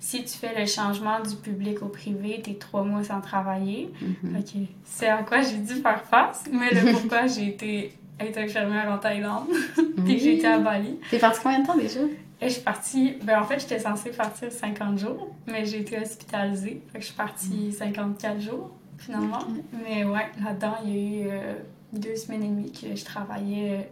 [0.00, 3.92] si tu fais le changement du public au privé, t'es trois mois sans travailler.
[4.00, 4.42] Mhm.
[4.42, 4.48] Que
[4.84, 6.44] c'est à quoi j'ai dû faire face.
[6.52, 9.46] Mais le pourquoi j'ai été être infirmière en Thaïlande,
[10.04, 10.98] puis que j'ai été à Bali.
[11.10, 12.00] T'es parti combien de temps déjà?
[12.40, 13.14] Et je suis partie...
[13.24, 16.82] Ben en fait, j'étais censée partir 50 jours, mais j'ai été hospitalisée.
[16.92, 19.38] Fait que je suis partie 54 jours, finalement.
[19.84, 21.54] Mais ouais, là-dedans, il y a eu euh,
[21.92, 23.90] deux semaines et demie que je travaillais...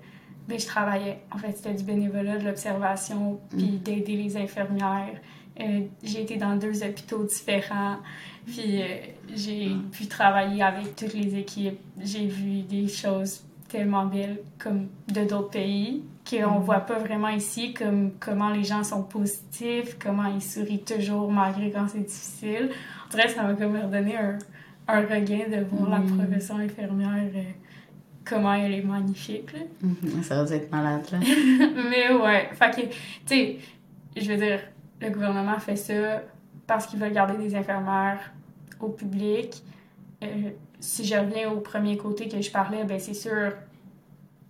[0.49, 1.19] Ben, je travaillais.
[1.33, 5.17] En fait, c'était du bénévolat, de l'observation, puis d'aider les infirmières.
[5.61, 7.97] Euh, j'ai été dans deux hôpitaux différents.
[8.47, 8.87] Puis euh,
[9.35, 11.79] j'ai pu travailler avec toutes les équipes.
[12.01, 17.73] J'ai vu des choses tellement belles comme de d'autres pays qu'on voit pas vraiment ici,
[17.73, 22.71] comme comment les gens sont positifs, comment ils sourient toujours malgré quand c'est difficile.
[23.07, 24.39] On dirait que ça m'a comme redonné un,
[24.89, 26.17] un regain de voir la Mm.
[26.19, 27.43] profession infirmière, euh,
[28.29, 29.53] comment elle est magnifique.
[29.53, 29.61] là.
[29.83, 30.23] Mhm.
[30.23, 31.19] Ça va être malade, là.
[31.91, 32.91] Mais ouais, fait que, tu
[33.27, 33.57] sais,
[34.17, 34.61] je veux dire,
[35.01, 36.23] le gouvernement fait ça
[36.67, 38.33] parce qu'il veut garder des infirmières
[38.81, 39.63] au public.
[40.25, 40.27] Euh,
[40.81, 43.53] si je reviens au premier côté que je parlais, ben c'est sûr,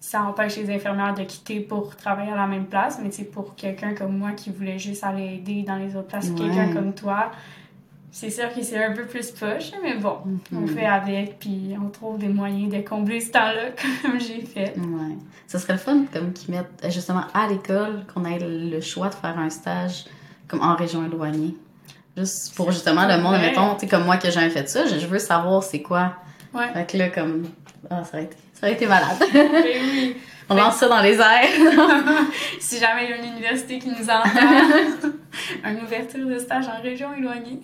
[0.00, 3.54] ça empêche les infirmières de quitter pour travailler à la même place, mais c'est pour
[3.56, 6.36] quelqu'un comme moi qui voulait juste aller aider dans les autres places, Ouais.
[6.38, 7.32] quelqu'un comme toi,
[8.18, 10.16] c'est sûr que c'est un peu plus poche, mais bon,
[10.50, 10.68] on Mhm.
[10.68, 14.72] fait avec, puis on trouve des moyens de combler ce temps-là, comme j'ai fait.
[14.78, 15.16] Ouais.
[15.46, 19.10] Ça serait le fun comme qu'ils mettent euh, justement à l'école qu'on ait le choix
[19.10, 20.06] de faire un stage
[20.48, 21.54] comme en région éloignée.
[22.16, 25.06] Juste pour justement le monde, mettons, tu sais, comme moi que j'ai fait ça, je
[25.06, 26.14] veux savoir c'est quoi.
[26.54, 26.72] Ouais.
[26.72, 27.44] Fait que là, comme.
[27.90, 29.18] Ah, ça aurait été, ça aurait été malade.
[29.34, 30.16] Mais oui.
[30.48, 31.84] On lance ça dans les airs.
[32.60, 34.30] si jamais il y a une université qui nous entend,
[35.64, 37.60] une ouverture de stage en région éloignée.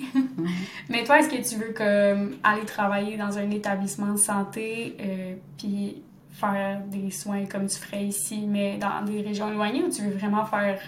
[0.88, 5.34] Mais toi, est-ce que tu veux comme aller travailler dans un établissement de santé euh,
[5.56, 6.02] puis
[6.32, 10.16] faire des soins comme tu ferais ici, mais dans des régions éloignées, ou tu veux
[10.16, 10.80] vraiment faire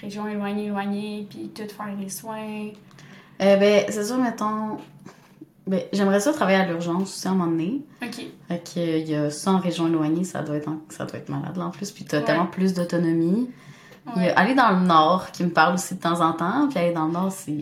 [0.00, 2.68] région éloignée, éloignée, puis tout faire les soins?
[3.40, 4.78] Euh, ben, c'est sûr, mettons.
[5.70, 7.82] Ben, j'aimerais ça travailler à l'urgence aussi à un moment donné.
[8.02, 8.26] OK.
[8.48, 11.04] Fait que, euh, il y a ça en région éloignée, ça doit être, en- ça
[11.04, 11.90] doit être malade là en plus.
[11.92, 12.24] Puis t'as Ouais.
[12.24, 13.48] tellement plus d'autonomie.
[14.16, 14.32] Il y Ouais.
[14.32, 16.66] a aller dans le nord qui me parle aussi de temps en temps.
[16.68, 17.54] Puis aller dans le nord, c'est.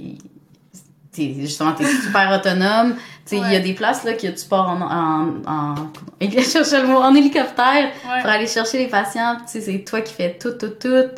[1.12, 2.94] t'es- Justement, t'es super autonome.
[2.94, 3.60] Tu sais, il y a Ouais.
[3.60, 4.80] des places là que tu pars en.
[4.80, 5.74] en, en...
[6.20, 8.20] Il chercher le mot en hélicoptère Ouais.
[8.22, 9.36] pour aller chercher les patients.
[9.40, 11.08] Tu sais, c'est toi qui fais tout, tout, tout.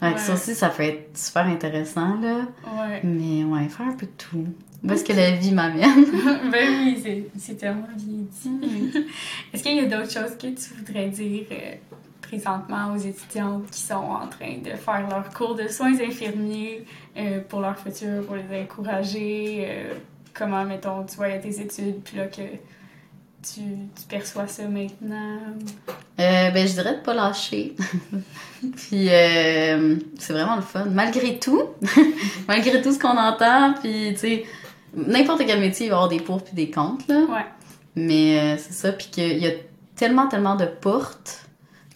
[0.00, 2.36] Que ça aussi, ça peut être super intéressant, là.
[2.80, 3.00] Ouais.
[3.04, 4.46] Mais ouais, faire un peu de tout.
[4.82, 6.04] Où est-ce que la vie m'amène?
[6.50, 7.02] ben oui,
[7.38, 8.90] c'est- tellement bien dit.
[9.52, 11.74] Est-ce qu'il y a d'autres choses que tu voudrais dire euh,
[12.22, 16.84] présentement aux étudiantes qui sont en train de faire leur cours de soins infirmiers
[17.16, 19.66] euh, pour leur futur, pour les encourager?
[19.68, 19.94] euh,
[20.32, 22.40] comment, mettons, tu voyais tes études, puis là que
[23.42, 25.38] tu, tu perçois ça maintenant?
[26.18, 27.74] Euh, ben, je dirais de pas lâcher.
[28.76, 30.84] puis, euh, c'est vraiment le fun.
[30.86, 31.62] Malgré tout,
[32.48, 34.44] malgré tout ce qu'on entend, puis, tu sais,
[34.94, 37.20] n'importe quel métier, il va y avoir des pour puis des contre, là.
[37.20, 37.46] Ouais.
[37.96, 39.52] Mais euh, c'est ça, puis qu'il y a
[39.96, 41.46] tellement, tellement de portes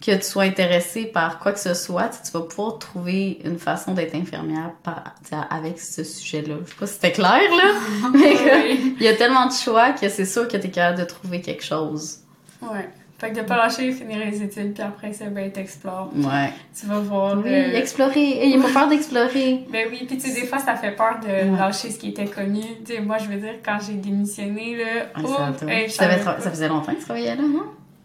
[0.05, 3.93] que tu sois intéressé par quoi que ce soit, tu vas pouvoir trouver une façon
[3.93, 5.15] d'être infirmière par,
[5.49, 6.55] avec ce sujet-là.
[6.65, 7.73] Je sais pas si c'était clair, là,
[8.13, 11.05] mais il y a tellement de choix que c'est sûr que tu es capable de
[11.05, 12.19] trouver quelque chose.
[12.61, 12.89] ouais.
[13.17, 16.11] Fait que de pas lâcher, finir les études, puis après ça, ben, t'explores.
[16.17, 16.49] Ouais.
[16.77, 17.37] Tu vas voir.
[17.37, 18.45] Oui, euh, explorer.
[18.47, 19.61] Il faut peur d'explorer.
[19.71, 21.57] Ben oui, puis tu sais, des fois, ça fait peur de Ouais.
[21.57, 22.61] lâcher ce qui était connu.
[22.85, 24.83] Tu sais, moi, je veux dire, quand j'ai démissionné, là,
[25.15, 26.41] Ouais, oh, ça, hey, je ça, avait savais tra- pas.
[26.41, 27.63] ça faisait longtemps que tu travaillais là, non?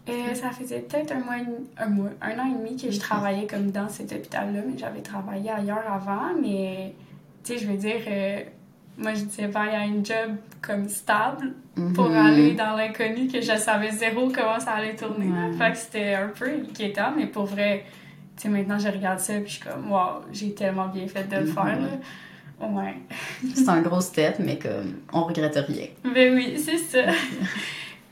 [0.09, 2.89] Euh, ça faisait peut-être un mois, et demi- un mois, un an et demi que
[2.89, 6.93] je travaillais comme dans cet hôpital-là, mais j'avais travaillé ailleurs avant, mais
[7.43, 8.39] tu sais, je veux dire, euh,
[8.97, 11.53] moi, je disais bye à une job comme stable
[11.95, 12.15] pour Mhm.
[12.25, 15.27] aller dans l'inconnu que je savais zéro comment ça allait tourner.
[15.27, 15.57] Ouais.
[15.57, 17.85] Fait que c'était un peu inquiétant, mais pour vrai,
[18.35, 21.23] tu sais, maintenant, je regarde ça puis je suis comme, wow, j'ai tellement bien fait
[21.29, 21.53] de le Mhm.
[21.53, 22.67] faire, là.
[22.67, 22.95] Ouais.
[23.55, 25.87] C'est un gros step, mais comme on regrette rien.
[26.03, 27.11] Ben oui, c'est ça.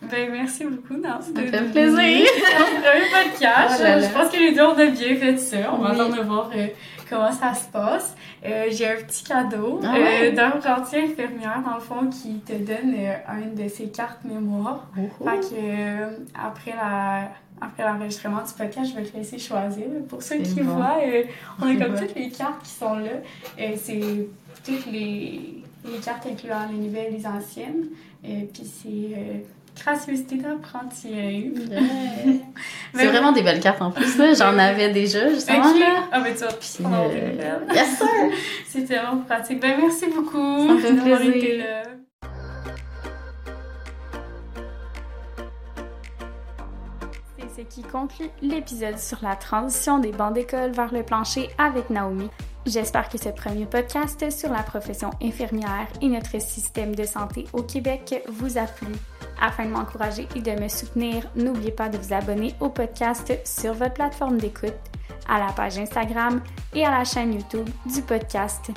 [0.02, 1.26] ben merci beaucoup, Nance.
[1.26, 2.26] Ça de- fait plaisir.
[2.58, 3.82] un podcast.
[3.86, 4.02] Oh.
[4.02, 5.74] Je pense que les deux, on a bien fait ça.
[5.74, 5.95] On va Oui.
[6.00, 6.68] attendre de voir euh,
[7.10, 8.16] comment ça se passe.
[8.45, 10.32] Euh, J'ai un petit cadeau Ah ouais?
[10.32, 12.95] euh, d'un apprenti infirmière, dans le fond, qui te donne
[13.43, 14.88] une de ses cartes mémoire.
[14.95, 17.30] Fait que, après la...
[17.62, 19.84] Après l'enregistrement du podcast, je vais te laisser choisir.
[20.08, 20.76] Pour ceux qui bon.
[20.76, 21.24] voient, euh,
[21.62, 23.10] on a comme toutes les cartes qui sont là.
[23.60, 24.00] Euh, c'est
[24.66, 27.88] toutes les, les cartes incluant les nouvelles et les anciennes.
[28.24, 29.43] Euh, Puis c'est
[29.84, 31.09] gracieuseté d'apprenti.
[31.13, 32.34] hein.
[32.93, 34.34] C'est vraiment des belles cartes en plus, là.
[34.34, 36.03] J'en avais déjà, justement, là.
[36.11, 36.47] Ah, ben tu vas
[36.89, 38.07] prendre euh, yes, sir!
[38.67, 39.59] C'est tellement pratique.
[39.59, 41.36] Ben merci beaucoup d'avoir plaisir.
[41.36, 41.84] été là.
[47.38, 51.89] C'est ce qui conclut l'épisode sur la transition des bancs d'école vers le plancher avec
[51.89, 52.30] Naomi.
[52.65, 57.63] J'espère que ce premier podcast sur la profession infirmière et notre système de santé au
[57.63, 58.88] Québec vous a plu.
[59.42, 63.74] Afin de m'encourager et de me soutenir, n'oubliez pas de vous abonner au podcast sur
[63.74, 64.74] votre plateforme d'écoute,
[65.28, 66.42] à la page Instagram
[66.74, 68.72] et à la chaîne YouTube du podcast.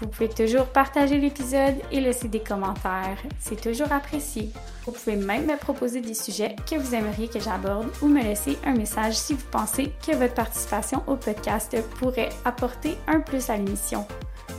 [0.00, 3.18] Vous pouvez toujours partager l'épisode et laisser des commentaires.
[3.38, 4.50] C'est toujours apprécié.
[4.84, 8.58] Vous pouvez même me proposer des sujets que vous aimeriez que j'aborde ou me laisser
[8.66, 13.56] un message si vous pensez que votre participation au podcast pourrait apporter un plus à
[13.56, 14.04] l'émission.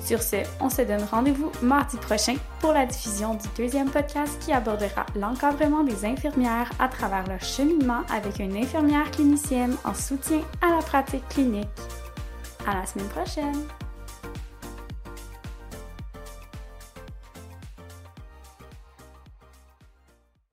[0.03, 4.51] Sur ce, on se donne rendez-vous mardi prochain pour la diffusion du deuxième podcast qui
[4.51, 10.75] abordera l'encadrement des infirmières à travers leur cheminement avec une infirmière clinicienne en soutien à
[10.75, 11.67] la pratique clinique.
[12.67, 13.82] À la semaine prochaine!